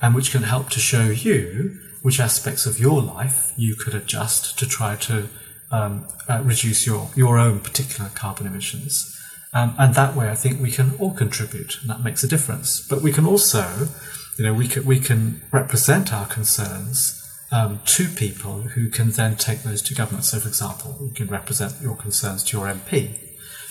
and 0.00 0.14
which 0.14 0.30
can 0.30 0.42
help 0.42 0.68
to 0.70 0.80
show 0.80 1.06
you 1.06 1.78
which 2.02 2.20
aspects 2.20 2.66
of 2.66 2.78
your 2.78 3.00
life 3.02 3.52
you 3.56 3.74
could 3.74 3.94
adjust 3.94 4.58
to 4.58 4.66
try 4.66 4.94
to 4.94 5.28
um, 5.72 6.06
uh, 6.28 6.40
reduce 6.44 6.86
your, 6.86 7.10
your 7.16 7.38
own 7.38 7.58
particular 7.58 8.10
carbon 8.14 8.46
emissions. 8.46 9.12
Um, 9.56 9.74
and 9.78 9.94
that 9.94 10.14
way, 10.14 10.28
I 10.28 10.34
think 10.34 10.60
we 10.60 10.70
can 10.70 10.92
all 10.98 11.14
contribute, 11.14 11.80
and 11.80 11.88
that 11.88 12.04
makes 12.04 12.22
a 12.22 12.28
difference. 12.28 12.86
But 12.86 13.00
we 13.00 13.10
can 13.10 13.24
also, 13.24 13.88
you 14.38 14.44
know, 14.44 14.52
we 14.52 14.68
can, 14.68 14.84
we 14.84 15.00
can 15.00 15.40
represent 15.50 16.12
our 16.12 16.26
concerns 16.26 17.22
um, 17.50 17.80
to 17.86 18.06
people 18.08 18.60
who 18.74 18.90
can 18.90 19.12
then 19.12 19.36
take 19.36 19.62
those 19.62 19.80
to 19.82 19.94
government. 19.94 20.24
So, 20.24 20.40
for 20.40 20.48
example, 20.48 20.98
you 21.00 21.14
can 21.14 21.28
represent 21.28 21.80
your 21.80 21.96
concerns 21.96 22.44
to 22.44 22.58
your 22.58 22.66
MP. 22.66 23.18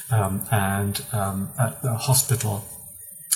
Um, 0.09 0.47
and 0.49 1.05
um, 1.11 1.51
at 1.59 1.83
the 1.83 1.93
hospital, 1.93 2.65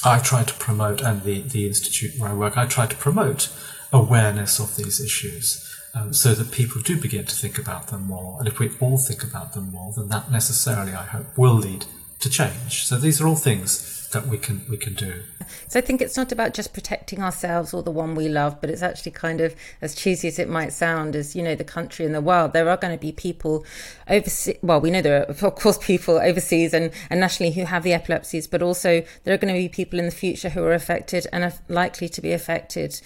I 0.03 0.17
try 0.17 0.43
to 0.43 0.53
promote, 0.55 1.01
and 1.03 1.21
the, 1.21 1.41
the 1.41 1.67
institute 1.67 2.13
where 2.17 2.31
I 2.31 2.33
work, 2.33 2.57
I 2.57 2.65
try 2.65 2.87
to 2.87 2.95
promote 2.95 3.53
awareness 3.93 4.59
of 4.59 4.75
these 4.75 4.99
issues 4.99 5.63
um, 5.93 6.13
so 6.13 6.33
that 6.33 6.51
people 6.51 6.81
do 6.81 6.99
begin 6.99 7.25
to 7.25 7.35
think 7.35 7.59
about 7.59 7.89
them 7.89 8.07
more. 8.07 8.39
And 8.39 8.47
if 8.47 8.57
we 8.57 8.71
all 8.79 8.97
think 8.97 9.23
about 9.23 9.53
them 9.53 9.69
more, 9.71 9.93
then 9.95 10.07
that 10.07 10.31
necessarily, 10.31 10.93
I 10.93 11.03
hope, 11.03 11.37
will 11.37 11.53
lead 11.53 11.85
to 12.19 12.29
change. 12.29 12.85
So 12.85 12.97
these 12.97 13.21
are 13.21 13.27
all 13.27 13.35
things 13.35 14.09
that 14.11 14.27
we 14.27 14.37
can 14.37 14.61
we 14.69 14.77
can 14.77 14.93
do. 14.93 15.21
So 15.67 15.79
I 15.79 15.81
think 15.81 16.01
it's 16.01 16.17
not 16.17 16.31
about 16.31 16.53
just 16.53 16.73
protecting 16.73 17.21
ourselves 17.21 17.73
or 17.73 17.83
the 17.83 17.91
one 17.91 18.15
we 18.15 18.27
love, 18.27 18.59
but 18.59 18.69
it's 18.69 18.81
actually 18.81 19.11
kind 19.11 19.41
of 19.41 19.55
as 19.81 19.95
cheesy 19.95 20.27
as 20.27 20.39
it 20.39 20.49
might 20.49 20.73
sound, 20.73 21.15
as 21.15 21.35
you 21.35 21.43
know, 21.43 21.55
the 21.55 21.63
country 21.63 22.05
and 22.05 22.13
the 22.13 22.21
world. 22.21 22.53
There 22.53 22.69
are 22.69 22.77
going 22.77 22.95
to 22.95 22.99
be 22.99 23.11
people 23.11 23.65
overseas. 24.07 24.57
Well, 24.61 24.81
we 24.81 24.91
know 24.91 25.01
there 25.01 25.21
are 25.21 25.23
of 25.47 25.55
course 25.55 25.77
people 25.77 26.17
overseas 26.17 26.73
and, 26.73 26.91
and 27.09 27.19
nationally 27.19 27.53
who 27.53 27.65
have 27.65 27.83
the 27.83 27.93
epilepsies, 27.93 28.47
but 28.47 28.61
also 28.61 29.03
there 29.23 29.33
are 29.33 29.37
going 29.37 29.53
to 29.53 29.59
be 29.59 29.69
people 29.69 29.99
in 29.99 30.05
the 30.05 30.11
future 30.11 30.49
who 30.49 30.63
are 30.63 30.73
affected 30.73 31.27
and 31.31 31.43
are 31.43 31.53
likely 31.67 32.09
to 32.09 32.21
be 32.21 32.31
affected 32.31 32.99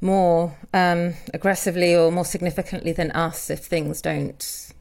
more 0.00 0.56
um, 0.74 1.14
aggressively 1.32 1.94
or 1.94 2.10
more 2.10 2.24
significantly 2.24 2.92
than 2.92 3.10
us 3.12 3.48
if 3.50 3.60
things 3.60 4.02
don't 4.02 4.71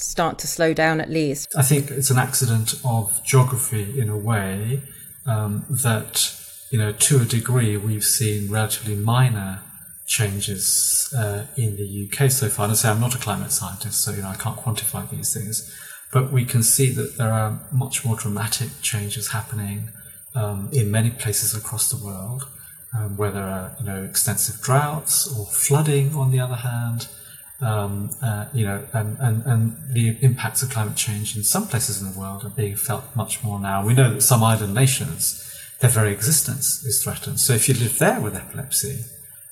start 0.00 0.38
to 0.40 0.46
slow 0.46 0.72
down 0.72 1.00
at 1.00 1.10
least. 1.10 1.54
I 1.56 1.62
think 1.62 1.90
it's 1.90 2.10
an 2.10 2.18
accident 2.18 2.74
of 2.84 3.20
geography 3.24 4.00
in 4.00 4.08
a 4.08 4.16
way 4.16 4.82
um, 5.26 5.64
that, 5.68 6.34
you 6.70 6.78
know, 6.78 6.92
to 6.92 7.20
a 7.20 7.24
degree, 7.24 7.76
we've 7.76 8.04
seen 8.04 8.50
relatively 8.50 8.94
minor 8.94 9.62
changes 10.08 11.12
uh, 11.16 11.44
in 11.56 11.76
the 11.76 12.08
UK 12.08 12.30
so 12.30 12.48
far. 12.48 12.64
And 12.64 12.72
I 12.72 12.74
say 12.74 12.88
I'm 12.88 13.00
not 13.00 13.14
a 13.14 13.18
climate 13.18 13.52
scientist, 13.52 14.00
so 14.02 14.10
you 14.10 14.22
know 14.22 14.28
I 14.28 14.34
can't 14.34 14.56
quantify 14.56 15.08
these 15.08 15.32
things, 15.32 15.72
but 16.12 16.32
we 16.32 16.44
can 16.44 16.62
see 16.62 16.90
that 16.92 17.18
there 17.18 17.32
are 17.32 17.60
much 17.70 18.04
more 18.04 18.16
dramatic 18.16 18.70
changes 18.82 19.28
happening 19.32 19.90
um, 20.34 20.70
in 20.72 20.90
many 20.90 21.10
places 21.10 21.54
across 21.54 21.90
the 21.90 22.04
world, 22.04 22.48
um, 22.94 23.16
where 23.16 23.30
there 23.30 23.46
are 23.46 23.76
you 23.78 23.86
know 23.86 24.02
extensive 24.02 24.60
droughts 24.62 25.28
or 25.38 25.46
flooding. 25.46 26.14
On 26.14 26.30
the 26.30 26.40
other 26.40 26.56
hand, 26.56 27.08
um, 27.60 28.10
uh, 28.22 28.46
you 28.52 28.64
know, 28.64 28.86
and, 28.92 29.16
and, 29.18 29.44
and 29.44 29.76
the 29.92 30.16
impacts 30.20 30.62
of 30.62 30.70
climate 30.70 30.96
change 30.96 31.36
in 31.36 31.42
some 31.42 31.66
places 31.66 32.00
in 32.00 32.12
the 32.12 32.18
world 32.18 32.44
are 32.44 32.50
being 32.50 32.76
felt 32.76 33.04
much 33.16 33.42
more 33.42 33.58
now. 33.58 33.84
We 33.84 33.94
know 33.94 34.14
that 34.14 34.22
some 34.22 34.44
island 34.44 34.74
nations, 34.74 35.44
their 35.80 35.90
very 35.90 36.12
existence 36.12 36.84
is 36.84 37.02
threatened. 37.02 37.40
So 37.40 37.54
if 37.54 37.68
you 37.68 37.74
live 37.74 37.98
there 37.98 38.20
with 38.20 38.36
epilepsy, 38.36 39.04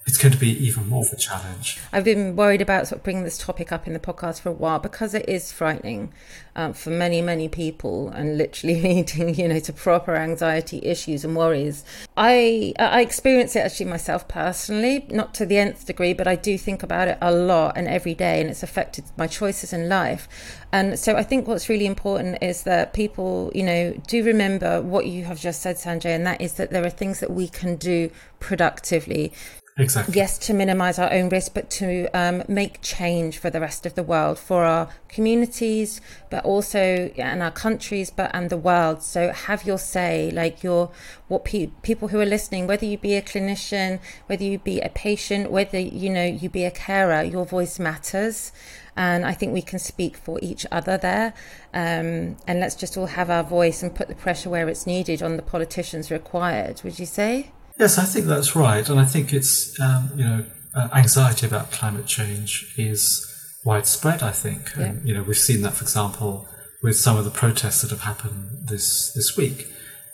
it's 0.07 0.19
going 0.19 0.33
to 0.33 0.39
be 0.39 0.51
even 0.65 0.89
more 0.89 1.03
of 1.03 1.13
a 1.13 1.17
challenge. 1.17 1.81
I've 1.93 2.05
been 2.05 2.37
worried 2.37 2.63
about 2.63 2.87
sort 2.87 3.01
of 3.01 3.03
bringing 3.03 3.25
this 3.25 3.39
topic 3.39 3.73
up 3.73 3.89
in 3.89 3.93
the 3.93 3.99
podcast 3.99 4.41
for 4.41 4.51
a 4.51 4.53
while 4.53 4.79
because 4.79 5.15
it 5.15 5.29
is 5.29 5.51
frightening 5.51 6.13
um, 6.55 6.75
for 6.75 6.91
many, 6.91 7.21
many 7.21 7.49
people 7.49 8.11
and 8.11 8.39
literally 8.39 8.81
leading, 8.83 9.35
you 9.35 9.49
know, 9.49 9.59
to 9.59 9.73
proper 9.73 10.15
anxiety 10.15 10.81
issues 10.85 11.25
and 11.25 11.35
worries. 11.35 11.85
I 12.17 12.73
I 12.79 13.01
experience 13.01 13.57
it 13.57 13.61
actually 13.61 13.87
myself 13.87 14.29
personally, 14.29 15.07
not 15.11 15.35
to 15.35 15.45
the 15.45 15.59
nth 15.59 15.87
degree, 15.87 16.13
but 16.13 16.29
I 16.29 16.37
do 16.37 16.57
think 16.57 16.85
about 16.85 17.09
it 17.09 17.19
a 17.21 17.33
lot 17.33 17.77
and 17.77 17.89
every 17.89 18.15
day, 18.15 18.41
and 18.41 18.49
it's 18.49 18.63
affected 18.63 19.07
my 19.17 19.27
choices 19.27 19.73
in 19.73 19.89
life. 19.89 20.29
And 20.71 20.97
so 20.97 21.17
I 21.17 21.25
think 21.25 21.49
what's 21.49 21.69
really 21.69 21.87
important 21.87 22.39
is 22.43 22.63
that 22.63 22.93
people, 22.93 23.51
you 23.57 23.65
know, 23.65 23.93
do 24.07 24.23
remember 24.23 24.81
what 24.83 25.07
you 25.07 25.25
have 25.25 25.41
just 25.41 25.63
said, 25.63 25.77
Sanjay, 25.77 26.15
and 26.15 26.27
that 26.27 26.41
is 26.41 26.53
that 26.55 26.71
there 26.71 26.85
are 26.85 26.91
things 26.91 27.19
that 27.19 27.33
we 27.33 27.49
can 27.49 27.75
do 27.75 28.11
productively 28.39 29.33
Exactly. 29.79 30.15
Yes, 30.15 30.39
to 30.39 30.55
minimise 30.55 30.99
our 30.99 31.13
own 31.13 31.29
risk, 31.29 31.53
but 31.53 31.69
to 31.73 32.09
um, 32.19 32.43
make 32.49 32.81
change 32.81 33.37
for 33.37 33.51
the 33.51 33.61
rest 33.61 33.85
of 33.85 33.95
the 33.95 34.03
world, 34.03 34.39
for 34.39 34.65
our 34.65 34.89
communities, 35.09 36.01
but 36.31 36.43
also 36.47 37.11
and 37.19 37.43
our 37.43 37.51
countries, 37.51 38.11
but 38.11 38.31
and 38.33 38.49
the 38.49 38.57
world. 38.57 39.03
So 39.03 39.33
have 39.33 39.65
your 39.65 39.77
say, 39.77 40.31
like 40.31 40.63
your 40.63 40.91
what 41.29 41.45
pe- 41.45 41.73
people 41.83 42.09
who 42.09 42.19
are 42.21 42.27
listening, 42.27 42.67
whether 42.67 42.87
you 42.87 42.97
be 42.97 43.17
a 43.17 43.23
clinician, 43.23 44.01
whether 44.29 44.45
you 44.45 44.59
be 44.59 44.81
a 44.81 44.89
patient, 44.89 45.51
whether 45.51 45.79
you 45.79 46.09
know 46.09 46.25
you 46.25 46.49
be 46.49 46.65
a 46.65 46.71
carer, 46.71 47.23
your 47.23 47.45
voice 47.45 47.79
matters. 47.79 48.53
And 48.97 49.27
I 49.27 49.35
think 49.35 49.53
we 49.53 49.61
can 49.61 49.79
speak 49.79 50.17
for 50.17 50.39
each 50.41 50.65
other 50.73 50.97
there. 50.97 51.35
Um, 51.75 52.39
and 52.47 52.61
let's 52.61 52.77
just 52.77 52.97
all 52.97 53.09
have 53.09 53.29
our 53.29 53.45
voice 53.45 53.83
and 53.83 53.95
put 53.95 54.09
the 54.09 54.15
pressure 54.15 54.49
where 54.49 54.71
it's 54.71 54.87
needed 54.87 55.23
on 55.23 55.37
the 55.37 55.43
politicians 55.43 56.11
required. 56.11 56.81
Would 56.83 56.99
you 56.99 57.05
say? 57.05 57.51
Yes, 57.79 57.99
I 57.99 58.05
think 58.05 58.27
that's 58.27 58.57
right, 58.57 58.89
and 58.89 58.99
I 58.99 59.05
think 59.05 59.33
it's 59.33 59.79
um, 59.81 60.11
you 60.17 60.25
know 60.25 60.45
uh, 60.75 60.89
anxiety 60.95 61.47
about 61.47 61.71
climate 61.71 62.07
change 62.07 62.75
is 62.77 63.27
widespread. 63.65 64.23
I 64.23 64.31
think, 64.31 64.73
yeah. 64.77 64.87
and, 64.87 65.07
you 65.07 65.15
know, 65.15 65.23
we've 65.23 65.37
seen 65.37 65.63
that, 65.63 65.75
for 65.75 65.85
example, 65.85 66.49
with 66.83 66.97
some 66.97 67.17
of 67.17 67.25
the 67.25 67.31
protests 67.31 67.83
that 67.83 67.91
have 67.91 68.03
happened 68.03 68.69
this 68.69 69.13
this 69.13 69.37
week. 69.37 69.67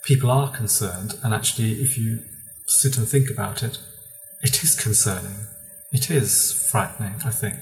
People 0.03 0.29
are 0.29 0.51
concerned, 0.51 1.17
and 1.23 1.33
actually, 1.33 1.81
if 1.81 1.97
you 1.97 2.19
sit 2.65 2.97
and 2.97 3.07
think 3.07 3.29
about 3.29 3.63
it, 3.63 3.79
it 4.41 4.61
is 4.61 4.75
concerning. 4.75 5.47
It 5.93 6.09
is 6.09 6.51
frightening. 6.69 7.15
I 7.23 7.29
think, 7.29 7.55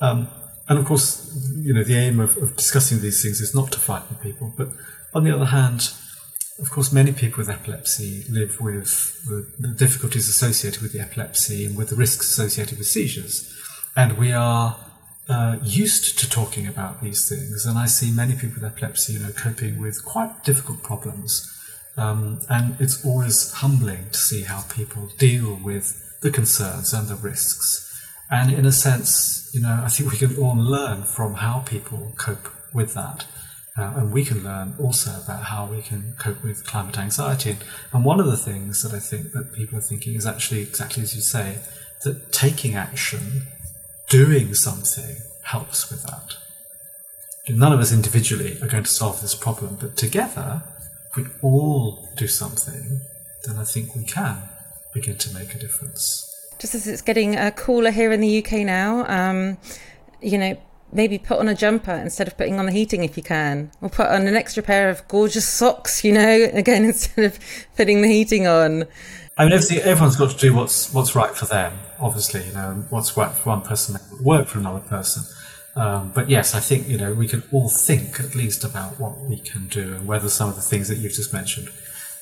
um, 0.00 0.28
and 0.68 0.78
of 0.78 0.86
course, 0.86 1.30
you 1.54 1.74
know, 1.74 1.84
the 1.84 1.96
aim 1.96 2.18
of, 2.18 2.36
of 2.38 2.56
discussing 2.56 3.00
these 3.00 3.22
things 3.22 3.42
is 3.42 3.54
not 3.54 3.72
to 3.72 3.78
frighten 3.78 4.16
people, 4.16 4.54
but 4.56 4.68
on 5.12 5.24
the 5.24 5.34
other 5.34 5.46
hand 5.46 5.92
of 6.60 6.70
course, 6.70 6.92
many 6.92 7.12
people 7.12 7.38
with 7.38 7.48
epilepsy 7.48 8.24
live 8.28 8.60
with 8.60 9.24
the 9.26 9.68
difficulties 9.68 10.28
associated 10.28 10.82
with 10.82 10.92
the 10.92 11.00
epilepsy 11.00 11.64
and 11.64 11.76
with 11.76 11.90
the 11.90 11.96
risks 11.96 12.26
associated 12.26 12.78
with 12.78 12.86
seizures. 12.86 13.54
And 13.94 14.18
we 14.18 14.32
are 14.32 14.76
uh, 15.28 15.58
used 15.62 16.18
to 16.18 16.28
talking 16.28 16.66
about 16.66 17.00
these 17.00 17.28
things. 17.28 17.64
And 17.64 17.78
I 17.78 17.86
see 17.86 18.10
many 18.10 18.34
people 18.34 18.60
with 18.60 18.64
epilepsy, 18.64 19.14
you 19.14 19.18
know, 19.20 19.30
coping 19.30 19.80
with 19.80 20.04
quite 20.04 20.42
difficult 20.42 20.82
problems. 20.82 21.48
Um, 21.96 22.40
and 22.48 22.76
it's 22.80 23.04
always 23.04 23.52
humbling 23.52 24.10
to 24.10 24.18
see 24.18 24.42
how 24.42 24.62
people 24.62 25.10
deal 25.18 25.58
with 25.62 26.18
the 26.22 26.30
concerns 26.30 26.92
and 26.92 27.08
the 27.08 27.16
risks. 27.16 27.84
And 28.30 28.52
in 28.52 28.66
a 28.66 28.72
sense, 28.72 29.50
you 29.52 29.60
know, 29.60 29.80
I 29.84 29.88
think 29.88 30.10
we 30.10 30.18
can 30.18 30.36
all 30.36 30.56
learn 30.56 31.04
from 31.04 31.34
how 31.34 31.60
people 31.60 32.12
cope 32.16 32.48
with 32.72 32.94
that. 32.94 33.26
Uh, 33.78 33.92
and 33.96 34.12
we 34.12 34.24
can 34.24 34.42
learn 34.42 34.74
also 34.80 35.12
about 35.24 35.44
how 35.44 35.64
we 35.64 35.80
can 35.80 36.14
cope 36.18 36.42
with 36.42 36.66
climate 36.66 36.98
anxiety. 36.98 37.56
And 37.92 38.04
one 38.04 38.18
of 38.18 38.26
the 38.26 38.36
things 38.36 38.82
that 38.82 38.92
I 38.92 38.98
think 38.98 39.30
that 39.32 39.52
people 39.52 39.78
are 39.78 39.82
thinking 39.82 40.16
is 40.16 40.26
actually 40.26 40.62
exactly 40.62 41.04
as 41.04 41.14
you 41.14 41.20
say, 41.20 41.58
that 42.02 42.32
taking 42.32 42.74
action, 42.74 43.46
doing 44.08 44.52
something 44.54 45.18
helps 45.44 45.90
with 45.90 46.02
that. 46.02 46.36
None 47.48 47.72
of 47.72 47.78
us 47.78 47.92
individually 47.92 48.58
are 48.60 48.66
going 48.66 48.82
to 48.82 48.90
solve 48.90 49.22
this 49.22 49.34
problem, 49.34 49.78
but 49.80 49.96
together, 49.96 50.62
if 51.10 51.16
we 51.16 51.24
all 51.40 52.08
do 52.16 52.26
something, 52.26 53.00
then 53.44 53.56
I 53.56 53.64
think 53.64 53.94
we 53.94 54.04
can 54.04 54.42
begin 54.92 55.16
to 55.18 55.34
make 55.34 55.54
a 55.54 55.58
difference. 55.58 56.24
Just 56.58 56.74
as 56.74 56.88
it's 56.88 57.00
getting 57.00 57.36
uh, 57.36 57.52
cooler 57.52 57.92
here 57.92 58.10
in 58.10 58.20
the 58.20 58.44
UK 58.44 58.66
now, 58.66 59.06
um, 59.08 59.56
you 60.20 60.36
know, 60.36 60.60
maybe 60.92 61.18
put 61.18 61.38
on 61.38 61.48
a 61.48 61.54
jumper 61.54 61.92
instead 61.92 62.26
of 62.26 62.36
putting 62.36 62.58
on 62.58 62.66
the 62.66 62.72
heating 62.72 63.04
if 63.04 63.16
you 63.16 63.22
can, 63.22 63.70
or 63.80 63.88
put 63.88 64.06
on 64.06 64.26
an 64.26 64.36
extra 64.36 64.62
pair 64.62 64.88
of 64.88 65.06
gorgeous 65.08 65.46
socks, 65.46 66.04
you 66.04 66.12
know, 66.12 66.48
again, 66.52 66.84
instead 66.84 67.24
of 67.24 67.38
putting 67.76 68.02
the 68.02 68.08
heating 68.08 68.46
on. 68.46 68.86
I 69.36 69.44
mean, 69.44 69.52
everyone's 69.52 70.16
got 70.16 70.30
to 70.30 70.36
do 70.36 70.54
what's 70.54 70.92
what's 70.92 71.14
right 71.14 71.34
for 71.34 71.46
them. 71.46 71.78
Obviously, 72.00 72.44
you 72.44 72.52
know, 72.52 72.84
what's 72.90 73.16
right 73.16 73.30
for 73.30 73.50
one 73.50 73.62
person 73.62 73.94
may 73.94 74.24
work 74.24 74.48
for 74.48 74.58
another 74.58 74.80
person. 74.80 75.22
Um, 75.76 76.10
but 76.12 76.28
yes, 76.28 76.56
I 76.56 76.60
think 76.60 76.88
you 76.88 76.98
know 76.98 77.14
we 77.14 77.28
can 77.28 77.44
all 77.52 77.68
think 77.68 78.18
at 78.18 78.34
least 78.34 78.64
about 78.64 78.98
what 78.98 79.20
we 79.20 79.38
can 79.38 79.68
do 79.68 79.94
and 79.94 80.06
whether 80.08 80.28
some 80.28 80.48
of 80.48 80.56
the 80.56 80.62
things 80.62 80.88
that 80.88 80.96
you've 80.96 81.12
just 81.12 81.32
mentioned 81.32 81.68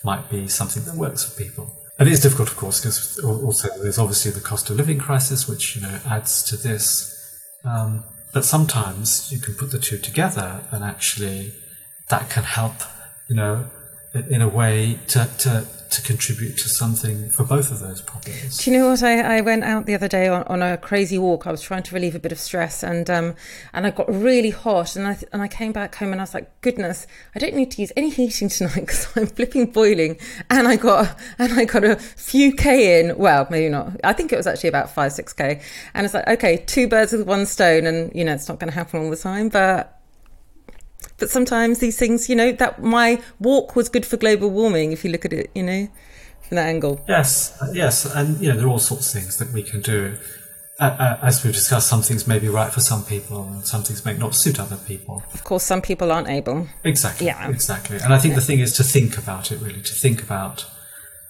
might 0.05 0.29
be 0.29 0.47
something 0.47 0.85
that 0.85 0.95
works 0.95 1.25
for 1.25 1.43
people. 1.43 1.71
And 1.99 2.07
it 2.07 2.13
is 2.13 2.21
difficult, 2.21 2.51
of 2.51 2.57
course, 2.57 2.81
because 2.81 3.19
also 3.25 3.69
there's 3.81 3.99
obviously 3.99 4.31
the 4.31 4.41
cost 4.41 4.69
of 4.69 4.77
living 4.77 4.99
crisis, 4.99 5.49
which 5.49 5.75
you 5.75 5.83
know 5.83 5.99
adds 6.07 6.43
to 6.45 6.57
this. 6.57 7.15
Um, 7.65 8.05
but 8.33 8.45
sometimes 8.45 9.31
you 9.33 9.39
can 9.39 9.55
put 9.55 9.71
the 9.71 9.79
two 9.79 9.99
together 9.99 10.65
and 10.71 10.85
actually 10.85 11.53
that 12.09 12.31
can 12.31 12.45
help, 12.45 12.75
you 13.29 13.35
know, 13.35 13.67
in 14.29 14.43
a 14.43 14.49
way 14.49 14.99
to, 15.09 15.29
to, 15.39 15.67
to 15.91 16.03
contribute 16.03 16.57
to 16.59 16.69
something 16.69 17.31
for 17.31 17.45
both 17.45 17.71
of 17.71 17.81
those 17.81 18.01
problems. 18.01 18.59
Do 18.59 18.71
you 18.71 18.79
know 18.79 18.91
what? 18.91 19.03
I, 19.03 19.39
I 19.39 19.41
went 19.41 19.65
out 19.65 19.87
the 19.87 19.95
other 19.95 20.09
day 20.09 20.29
on, 20.29 20.43
on 20.45 20.63
a 20.63 20.77
crazy 20.77 21.19
walk. 21.19 21.47
I 21.47 21.51
was 21.51 21.63
trying 21.63 21.83
to 21.85 21.95
relieve 21.95 22.15
a 22.15 22.19
bit 22.19 22.33
of 22.33 22.39
stress, 22.39 22.83
and 22.83 23.09
um, 23.09 23.35
and 23.73 23.87
I 23.87 23.91
got 23.91 24.13
really 24.13 24.51
hot, 24.51 24.97
and 24.97 25.07
I 25.07 25.19
and 25.33 25.43
I 25.43 25.49
came 25.49 25.73
back 25.73 25.95
home, 25.95 26.13
and 26.13 26.21
I 26.21 26.25
was 26.25 26.35
like, 26.35 26.61
goodness, 26.61 27.07
I 27.35 27.39
don't 27.39 27.55
need 27.55 27.71
to 27.73 27.81
use 27.81 27.93
any 27.97 28.11
heating 28.11 28.49
tonight 28.49 28.75
because 28.81 29.09
I'm 29.17 29.27
flipping 29.27 29.67
boiling, 29.67 30.19
and 30.51 30.67
I 30.69 30.77
got 30.77 31.19
and 31.39 31.53
I 31.53 31.65
got 31.65 31.85
a 31.85 31.97
few 31.97 32.53
k 32.53 33.01
in. 33.01 33.17
Well, 33.17 33.47
maybe 33.51 33.69
not. 33.69 33.93
I 34.05 34.13
think 34.13 34.33
it 34.33 34.37
was 34.37 34.47
actually 34.47 34.69
about 34.69 34.91
five 34.91 35.13
six 35.13 35.33
k, 35.33 35.61
and 35.95 36.05
it's 36.05 36.15
like, 36.15 36.27
okay, 36.29 36.59
two 36.59 36.89
birds 36.89 37.13
with 37.13 37.27
one 37.27 37.47
stone, 37.47 37.87
and 37.87 38.15
you 38.15 38.25
know, 38.25 38.35
it's 38.35 38.49
not 38.49 38.59
going 38.59 38.71
to 38.71 38.75
happen 38.75 39.01
all 39.01 39.11
the 39.11 39.17
time, 39.17 39.49
but 39.49 39.96
but 41.19 41.31
sometimes 41.31 41.79
these 41.79 41.99
things, 41.99 42.29
you 42.29 42.37
know, 42.37 42.53
that 42.53 42.83
my 42.83 43.23
walk 43.41 43.77
was 43.77 43.89
good 43.89 44.05
for 44.07 44.17
global 44.17 44.51
warming 44.51 44.93
if 44.93 45.05
you 45.05 45.11
look 45.11 45.25
at 45.25 45.33
it, 45.33 45.51
you 45.55 45.63
know, 45.63 45.89
from 46.49 46.57
that 46.57 46.67
angle. 46.67 47.05
Yes, 47.09 47.57
yes, 47.73 48.05
and 48.15 48.41
you 48.41 48.51
know, 48.51 48.57
there 48.57 48.67
are 48.67 48.71
all 48.71 48.79
sorts 48.79 49.07
of 49.07 49.21
things 49.21 49.39
that 49.39 49.53
we 49.53 49.63
can 49.63 49.81
do. 49.81 50.17
uh, 50.79 51.17
as 51.23 51.43
we've 51.43 51.55
discussed, 51.55 51.89
some 51.89 52.03
things 52.03 52.27
may 52.27 52.39
be 52.39 52.49
right 52.49 52.73
for 52.73 52.81
some 52.81 53.03
people, 53.05 53.45
and 53.45 53.67
some 53.67 53.83
things 53.83 54.05
may 54.05 54.17
not 54.17 54.35
suit 54.35 54.61
other 54.61 54.77
people. 54.77 55.23
Of 55.33 55.45
course, 55.45 55.65
some 55.65 55.81
people 55.81 56.13
aren't 56.13 56.29
able. 56.29 56.69
Exactly. 56.85 57.27
Yeah. 57.27 57.49
Exactly. 57.49 57.99
And 57.99 58.13
I 58.13 58.19
think 58.19 58.35
the 58.35 58.41
thing 58.41 58.61
is 58.61 58.77
to 58.77 58.85
think 58.85 59.17
about 59.17 59.51
it 59.51 59.61
really, 59.61 59.81
to 59.81 59.95
think 59.95 60.23
about 60.23 60.67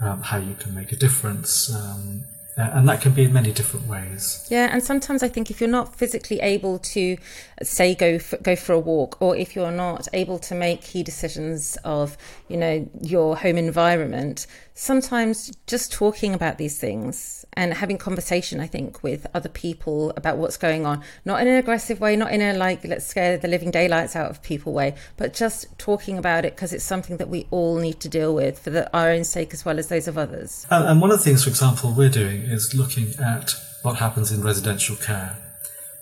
um, 0.01 0.23
how 0.23 0.39
you 0.39 0.55
can 0.55 0.75
make 0.75 0.91
a 0.93 0.97
difference. 0.97 1.73
Um, 1.73 2.25
uh, 2.59 2.71
and 2.73 2.89
that 2.89 3.01
can 3.03 3.13
be 3.13 3.25
in 3.25 3.33
many 3.33 3.53
different 3.53 3.87
ways. 3.87 4.47
Yeah, 4.51 4.71
and 4.73 4.83
sometimes 4.83 5.23
I 5.23 5.29
think 5.29 5.51
if 5.51 5.61
you're 5.61 5.69
not 5.69 5.95
physically 5.95 6.41
able 6.41 6.79
to, 6.79 7.19
say, 7.63 7.95
go 7.95 8.19
for, 8.19 8.39
go 8.39 8.57
for 8.57 8.73
a 8.73 8.79
walk, 8.79 9.21
or 9.21 9.37
if 9.37 9.55
you're 9.55 9.71
not 9.71 10.09
able 10.15 10.39
to 10.39 10.55
make 10.55 10.81
key 10.81 11.03
decisions 11.03 11.77
of, 11.85 12.17
you 12.49 12.57
know, 12.57 12.89
your 13.03 13.37
home 13.37 13.59
environment, 13.59 14.47
sometimes 14.75 15.53
just 15.67 15.93
talking 15.93 16.33
about 16.33 16.57
these 16.57 16.79
things 16.79 17.36
and 17.57 17.73
having 17.73 17.97
conversation, 17.97 18.61
I 18.61 18.67
think, 18.67 19.03
with 19.03 19.27
other 19.35 19.49
people 19.49 20.13
about 20.17 20.37
what's 20.37 20.59
going 20.59 20.85
on, 20.85 21.03
not 21.25 21.41
in 21.41 21.49
an 21.49 21.57
aggressive 21.57 22.01
way, 22.01 22.15
not 22.15 22.31
in 22.31 22.43
a 22.43 22.53
like 22.53 22.85
let's 22.85 23.07
scare 23.07 23.39
the 23.39 23.49
living 23.49 23.71
daylights 23.71 24.15
out 24.15 24.31
of 24.31 24.43
people 24.43 24.75
way, 24.75 24.95
but 25.17 25.33
just 25.33 25.77
talking 25.79 26.19
about 26.19 26.45
it 26.45 26.55
because 26.55 26.73
it's 26.75 26.85
something 26.85 27.17
that 27.17 27.29
we 27.29 27.47
all 27.51 27.79
need 27.79 27.99
to 28.01 28.09
deal 28.09 28.35
with 28.35 28.59
for 28.59 28.71
the, 28.71 28.95
our 28.97 29.11
own 29.11 29.25
sake 29.25 29.55
as 29.55 29.65
well 29.65 29.79
as 29.79 29.89
those 29.89 30.07
of 30.07 30.19
others. 30.19 30.67
And, 30.71 31.01
one 31.01 31.11
of 31.11 31.19
the 31.19 31.25
things, 31.25 31.45
for 31.45 31.51
example, 31.51 31.93
we're 31.97 32.11
doing 32.11 32.43
is 32.43 32.75
looking 32.75 33.15
at 33.19 33.55
what 33.83 33.97
happens 33.97 34.31
in 34.33 34.43
residential 34.43 34.97
care, 34.97 35.37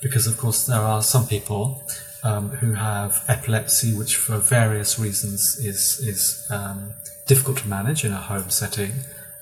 because 0.03 0.27
of 0.27 0.37
course 0.37 0.67
there 0.67 0.81
are 0.81 1.03
some 1.03 1.27
people 1.27 1.83
um, 2.25 2.49
who 2.51 2.73
have 2.73 3.23
epilepsy, 3.29 3.95
which 3.95 4.17
for 4.17 4.39
various 4.39 4.99
reasons 4.99 5.59
is 5.59 6.01
is 6.01 6.47
um, 6.51 6.95
difficult 7.27 7.59
to 7.59 7.69
manage 7.69 8.05
in 8.05 8.13
a 8.13 8.17
home 8.17 8.51
setting 8.51 8.93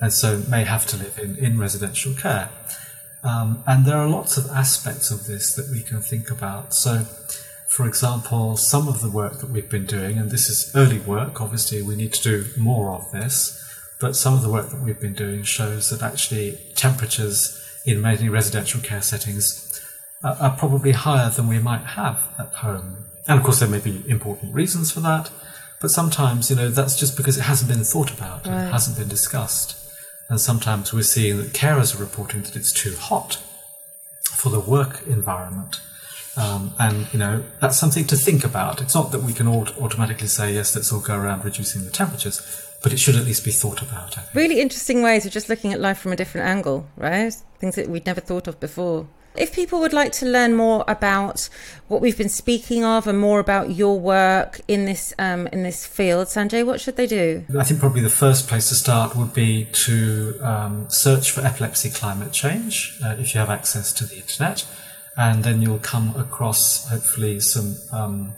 and 0.03 0.13
so 0.13 0.43
may 0.49 0.65
have 0.65 0.85
to 0.85 0.97
live 0.97 1.17
in, 1.17 1.37
in 1.39 1.59
residential 1.59 2.13
care. 2.13 2.51
Um, 3.23 3.63
and 3.69 3.87
there 3.87 3.99
are 3.99 4.09
lots 4.09 4.37
of 4.37 4.51
aspects 4.51 5.13
of 5.13 5.27
this 5.27 5.55
that 5.55 5.71
we 5.71 5.81
can 5.81 6.03
think 6.03 6.29
about. 6.29 6.75
So, 6.75 7.07
for 7.69 7.87
example, 7.87 8.57
some 8.57 8.89
of 8.89 9.01
the 9.01 9.09
work 9.09 9.39
that 9.39 9.51
we've 9.51 9.71
been 9.71 9.87
doing, 9.87 10.19
and 10.19 10.33
this 10.33 10.49
is 10.49 10.73
early 10.75 10.99
work, 10.99 11.41
obviously, 11.41 11.83
we 11.83 11.95
need 11.95 12.13
to 12.15 12.23
do 12.23 12.45
more 12.61 12.91
of 12.91 13.13
this, 13.13 13.63
but 14.01 14.17
some 14.17 14.35
of 14.35 14.43
the 14.43 14.51
work 14.51 14.71
that 14.71 14.83
we've 14.83 15.01
been 15.01 15.15
doing 15.15 15.45
shows 15.45 15.91
that 15.91 16.03
actually 16.03 16.59
temperatures 16.75 17.57
in 17.87 18.03
many 18.03 18.29
residential 18.29 18.81
care 18.81 19.03
settings 19.03 19.81
are, 20.25 20.37
are 20.41 20.57
probably 20.57 20.91
higher 20.91 21.31
than 21.31 21.47
we 21.47 21.61
might 21.61 21.85
have 21.85 22.29
at 22.41 22.53
home. 22.55 23.07
And 23.29 23.39
of 23.39 23.45
course, 23.45 23.61
there 23.61 23.69
may 23.69 23.79
be 23.79 24.03
important 24.09 24.53
reasons 24.53 24.91
for 24.91 24.99
that, 24.99 25.31
but 25.81 25.93
sometimes, 25.93 26.51
you 26.51 26.57
know, 26.57 26.71
that's 26.71 26.99
just 26.99 27.17
because 27.17 27.39
it 27.39 27.43
hasn't 27.43 27.71
been 27.71 27.85
thought 27.85 28.13
about, 28.13 28.49
right. 28.49 28.67
it 28.67 28.73
hasn't 28.73 28.99
been 28.99 29.09
discussed. 29.09 29.79
And 30.33 30.41
sometimes 30.41 30.95
we're 30.95 31.03
seeing 31.03 31.37
that 31.37 31.53
carers 31.53 31.95
are 31.95 32.03
reporting 32.03 32.41
that 32.41 32.57
it's 32.57 32.73
too 32.73 32.97
hot 32.97 33.35
for 34.35 34.49
the 34.49 34.61
work 34.61 35.07
environment. 35.07 35.79
Um, 36.39 36.73
and, 36.79 37.07
you 37.13 37.19
know, 37.19 37.45
that's 37.61 37.77
something 37.77 38.07
to 38.07 38.17
think 38.17 38.43
about. 38.43 38.81
It's 38.81 38.95
not 38.95 39.13
that 39.13 39.23
we 39.23 39.35
can 39.35 39.47
all 39.47 39.69
automatically 39.79 40.29
say, 40.29 40.55
yes, 40.55 40.75
let's 40.75 40.91
all 40.91 41.01
go 41.01 41.19
around 41.19 41.45
reducing 41.45 41.85
the 41.85 41.91
temperatures, 41.91 42.41
but 42.83 42.95
it 42.95 42.99
should 42.99 43.17
at 43.17 43.27
least 43.27 43.45
be 43.45 43.51
thought 43.51 43.83
about. 43.83 44.17
Really 44.33 44.59
interesting 44.59 45.03
ways 45.03 45.27
of 45.27 45.33
just 45.33 45.51
looking 45.51 45.75
at 45.75 45.81
life 45.81 45.99
from 45.99 46.13
a 46.13 46.17
different 46.17 46.47
angle, 46.47 46.87
right? 46.97 47.35
Things 47.59 47.75
that 47.75 47.91
we'd 47.91 48.07
never 48.07 48.23
thought 48.23 48.49
of 48.49 48.59
before. 48.59 49.07
If 49.35 49.55
people 49.55 49.81
would 49.81 49.95
like 49.95 50.13
to 50.13 50.27
learn 50.27 50.55
more 50.55 50.85
about 50.87 51.49
what 51.89 52.03
we've 52.03 52.17
been 52.19 52.29
speaking 52.29 52.85
of 52.85 53.07
and 53.07 53.19
more 53.19 53.41
about 53.41 53.71
your 53.71 53.99
work 53.99 54.61
in 54.69 54.85
this 54.85 55.15
um, 55.19 55.47
in 55.49 55.63
this 55.63 55.87
field, 55.87 56.29
Sanjay, 56.29 56.65
what 56.67 56.81
should 56.81 56.97
they 56.97 57.07
do? 57.07 57.45
I 57.59 57.65
think 57.65 57.81
probably 57.81 58.03
the 58.03 58.11
first 58.11 58.47
place 58.47 58.69
to 58.69 58.75
start 58.75 59.17
would 59.17 59.33
be 59.33 59.67
to 59.73 60.39
um, 60.43 60.91
search 60.91 61.31
for 61.31 61.41
epilepsy 61.41 61.89
climate 61.89 62.33
change 62.33 62.99
uh, 63.03 63.17
if 63.19 63.35
you 63.35 63.41
have 63.41 63.49
access 63.49 63.93
to 63.95 64.05
the 64.05 64.17
internet, 64.17 64.67
and 65.17 65.45
then 65.45 65.63
you'll 65.63 65.79
come 65.79 66.15
across 66.17 66.89
hopefully 66.89 67.41
some 67.41 67.77
um, 67.91 68.35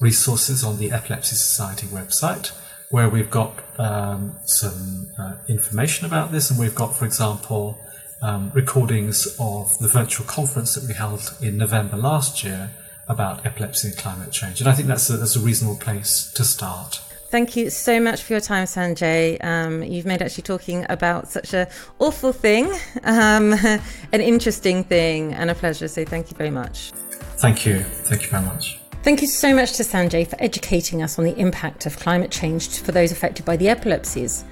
resources 0.00 0.64
on 0.64 0.78
the 0.78 0.90
Epilepsy 0.90 1.36
Society 1.36 1.86
website 1.88 2.52
where 2.88 3.08
we've 3.08 3.30
got 3.30 3.62
um, 3.78 4.36
some 4.46 5.08
uh, 5.16 5.36
information 5.48 6.06
about 6.06 6.32
this, 6.32 6.50
and 6.50 6.58
we've 6.58 6.74
got, 6.74 6.96
for 6.96 7.04
example 7.04 7.78
um, 8.22 8.50
recordings 8.54 9.36
of 9.38 9.78
the 9.78 9.88
virtual 9.88 10.26
conference 10.26 10.74
that 10.74 10.86
we 10.86 10.94
held 10.94 11.36
in 11.40 11.56
November 11.56 11.96
last 11.96 12.44
year 12.44 12.70
about 13.08 13.44
epilepsy 13.44 13.88
and 13.88 13.96
climate 13.96 14.30
change. 14.30 14.60
And 14.60 14.68
I 14.68 14.72
think 14.72 14.88
that's 14.88 15.08
a, 15.10 15.16
that's 15.16 15.36
a 15.36 15.40
reasonable 15.40 15.78
place 15.78 16.32
to 16.34 16.44
start. 16.44 17.02
Thank 17.30 17.54
you 17.54 17.70
so 17.70 18.00
much 18.00 18.22
for 18.22 18.32
your 18.32 18.40
time, 18.40 18.66
Sanjay. 18.66 19.42
Um, 19.44 19.84
you've 19.84 20.04
made 20.04 20.20
actually 20.20 20.42
talking 20.42 20.84
about 20.88 21.28
such 21.28 21.54
a 21.54 21.68
awful 22.00 22.32
thing, 22.32 22.66
um, 23.04 23.52
an 24.12 24.20
interesting 24.20 24.82
thing, 24.82 25.32
and 25.34 25.48
a 25.48 25.54
pleasure. 25.54 25.86
So 25.86 26.04
thank 26.04 26.30
you 26.30 26.36
very 26.36 26.50
much. 26.50 26.90
Thank 27.36 27.64
you. 27.64 27.80
Thank 27.80 28.22
you 28.22 28.28
very 28.28 28.44
much. 28.44 28.80
Thank 29.02 29.22
you 29.22 29.28
so 29.28 29.54
much 29.54 29.74
to 29.74 29.82
Sanjay 29.82 30.26
for 30.26 30.36
educating 30.42 31.02
us 31.02 31.18
on 31.18 31.24
the 31.24 31.34
impact 31.38 31.86
of 31.86 31.98
climate 31.98 32.30
change 32.30 32.80
for 32.80 32.92
those 32.92 33.12
affected 33.12 33.46
by 33.46 33.56
the 33.56 33.68
epilepsies. 33.68 34.44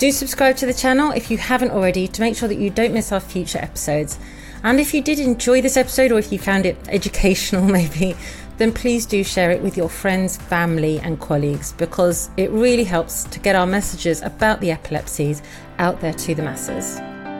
Do 0.00 0.10
subscribe 0.10 0.56
to 0.56 0.64
the 0.64 0.72
channel 0.72 1.10
if 1.10 1.30
you 1.30 1.36
haven't 1.36 1.72
already 1.72 2.08
to 2.08 2.22
make 2.22 2.34
sure 2.34 2.48
that 2.48 2.54
you 2.54 2.70
don't 2.70 2.94
miss 2.94 3.12
our 3.12 3.20
future 3.20 3.58
episodes. 3.58 4.18
And 4.64 4.80
if 4.80 4.94
you 4.94 5.02
did 5.02 5.18
enjoy 5.18 5.60
this 5.60 5.76
episode 5.76 6.10
or 6.10 6.18
if 6.18 6.32
you 6.32 6.38
found 6.38 6.64
it 6.64 6.78
educational, 6.88 7.64
maybe, 7.68 8.16
then 8.56 8.72
please 8.72 9.04
do 9.04 9.22
share 9.22 9.50
it 9.50 9.60
with 9.60 9.76
your 9.76 9.90
friends, 9.90 10.38
family, 10.38 11.00
and 11.00 11.20
colleagues 11.20 11.72
because 11.72 12.30
it 12.38 12.50
really 12.50 12.84
helps 12.84 13.24
to 13.24 13.38
get 13.40 13.54
our 13.54 13.66
messages 13.66 14.22
about 14.22 14.62
the 14.62 14.70
epilepsies 14.70 15.42
out 15.78 16.00
there 16.00 16.14
to 16.14 16.34
the 16.34 16.42
masses. 16.42 16.98